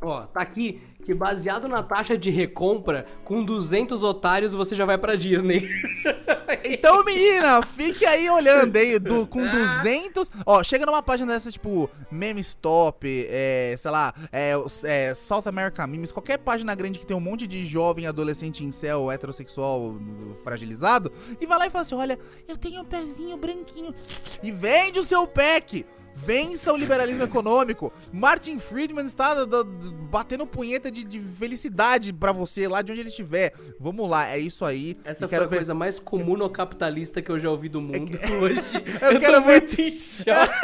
Ó, 0.00 0.22
tá 0.22 0.40
aqui 0.40 0.80
que 1.06 1.14
baseado 1.14 1.68
na 1.68 1.84
taxa 1.84 2.18
de 2.18 2.30
recompra, 2.30 3.06
com 3.24 3.44
200 3.44 4.02
otários 4.02 4.52
você 4.52 4.74
já 4.74 4.84
vai 4.84 4.98
pra 4.98 5.14
Disney. 5.14 5.66
Então, 6.64 7.04
menina, 7.04 7.62
fique 7.62 8.04
aí 8.04 8.28
olhando 8.28 8.76
aí, 8.76 8.98
do, 8.98 9.26
com 9.26 9.44
200... 9.46 10.30
Ó, 10.44 10.62
chega 10.64 10.86
numa 10.86 11.02
página 11.02 11.32
dessa, 11.32 11.50
tipo, 11.50 11.88
Meme 12.10 12.40
Stop, 12.40 13.06
é, 13.28 13.76
sei 13.78 13.90
lá, 13.90 14.12
é, 14.32 14.52
é, 14.84 15.14
South 15.14 15.42
America 15.46 15.86
Memes, 15.86 16.10
qualquer 16.10 16.38
página 16.38 16.74
grande 16.74 16.98
que 16.98 17.06
tem 17.06 17.16
um 17.16 17.20
monte 17.20 17.46
de 17.46 17.66
jovem, 17.66 18.06
adolescente 18.06 18.64
incel, 18.64 19.10
heterossexual, 19.10 19.96
fragilizado, 20.42 21.12
e 21.40 21.46
vai 21.46 21.58
lá 21.58 21.66
e 21.66 21.70
fala 21.70 21.82
assim, 21.82 21.94
olha, 21.94 22.18
eu 22.48 22.56
tenho 22.56 22.82
um 22.82 22.84
pezinho 22.84 23.36
branquinho, 23.36 23.94
e 24.42 24.50
vende 24.50 24.98
o 24.98 25.04
seu 25.04 25.26
pack! 25.26 25.84
Vença 26.16 26.72
o 26.72 26.76
liberalismo 26.76 27.22
econômico. 27.22 27.92
Martin 28.12 28.58
Friedman 28.58 29.04
está 29.06 29.34
da- 29.34 29.44
da- 29.44 29.64
batendo 30.10 30.46
punheta 30.46 30.90
de, 30.90 31.04
de 31.04 31.20
felicidade 31.20 32.12
pra 32.12 32.32
você 32.32 32.66
lá 32.66 32.80
de 32.82 32.90
onde 32.90 33.02
ele 33.02 33.10
estiver. 33.10 33.52
Vamos 33.78 34.08
lá, 34.08 34.28
é 34.30 34.38
isso 34.38 34.64
aí. 34.64 34.96
Essa 35.04 35.28
foi 35.28 35.38
a 35.38 35.40
ver- 35.42 35.56
coisa 35.56 35.74
mais 35.74 35.98
comunocapitalista 36.00 37.20
que 37.20 37.30
eu 37.30 37.38
já 37.38 37.50
ouvi 37.50 37.68
do 37.68 37.80
mundo 37.80 38.18
hoje. 38.40 38.82
Eu 39.02 39.12
Eu, 39.12 39.20
quero 39.20 39.34
tô 39.34 39.46
ver- 39.46 39.60
muito 39.60 39.80
em 39.80 39.90
choque. 39.90 40.54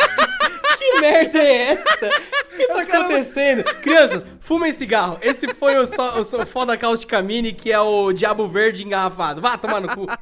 que 0.79 1.01
merda 1.01 1.39
é 1.39 1.63
essa? 1.73 2.07
O 2.07 2.57
que 2.57 2.67
tá 2.67 2.81
acontecendo? 2.83 3.65
Crianças, 3.83 4.27
fumem 4.41 4.73
cigarro. 4.73 5.19
Esse 5.23 5.49
foi 5.55 5.77
o, 5.79 5.87
só, 5.87 6.19
o, 6.19 6.25
só- 6.25 6.43
o 6.43 6.47
foda 6.47 6.77
Caustic 6.77 7.13
Mini, 7.23 7.53
que 7.53 7.71
é 7.71 7.79
o 7.81 8.13
Diabo 8.13 8.49
Verde 8.49 8.85
engarrafado. 8.85 9.41
Vá 9.41 9.57
tomar 9.59 9.81
no 9.81 9.89
cu. 9.89 10.07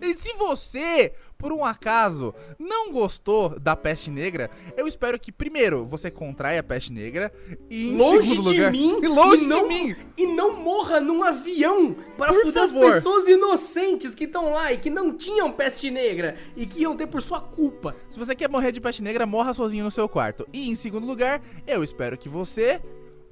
E 0.00 0.14
se 0.14 0.34
você, 0.34 1.12
por 1.42 1.52
um 1.52 1.64
acaso, 1.64 2.32
não 2.56 2.92
gostou 2.92 3.58
da 3.58 3.74
peste 3.74 4.12
negra, 4.12 4.48
eu 4.76 4.86
espero 4.86 5.18
que, 5.18 5.32
primeiro, 5.32 5.84
você 5.84 6.08
contraia 6.08 6.60
a 6.60 6.62
peste 6.62 6.92
negra 6.92 7.32
e, 7.68 7.92
longe 7.96 8.28
de 8.28 8.38
lugar... 8.38 8.70
mim 8.70 9.00
E 9.02 9.08
longe 9.10 9.44
e 9.44 9.48
não, 9.48 9.62
de 9.62 9.68
mim! 9.68 9.96
E 10.16 10.24
não 10.24 10.56
morra 10.56 11.00
num 11.00 11.24
avião 11.24 11.96
para 12.16 12.32
fuder 12.32 12.62
as 12.62 12.70
pessoas 12.70 13.26
inocentes 13.26 14.14
que 14.14 14.22
estão 14.22 14.52
lá 14.52 14.72
e 14.72 14.78
que 14.78 14.88
não 14.88 15.16
tinham 15.16 15.50
peste 15.50 15.90
negra 15.90 16.36
e 16.56 16.64
que 16.64 16.82
iam 16.82 16.96
ter 16.96 17.08
por 17.08 17.20
sua 17.20 17.40
culpa. 17.40 17.96
Se 18.08 18.20
você 18.20 18.36
quer 18.36 18.48
morrer 18.48 18.70
de 18.70 18.80
peste 18.80 19.02
negra, 19.02 19.26
morra 19.26 19.52
sozinho 19.52 19.82
no 19.84 19.90
seu 19.90 20.08
quarto. 20.08 20.46
E, 20.52 20.70
em 20.70 20.76
segundo 20.76 21.04
lugar, 21.04 21.42
eu 21.66 21.82
espero 21.82 22.16
que 22.16 22.28
você... 22.28 22.80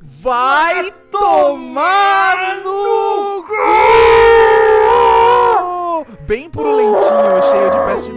Vai 0.02 0.90
tomar 1.10 2.62
no 2.64 3.44
cu! 3.44 4.89
Bem 6.26 6.50
purulentinho, 6.50 7.42
cheio 7.50 7.70
de 7.70 7.78
peste 7.86 8.12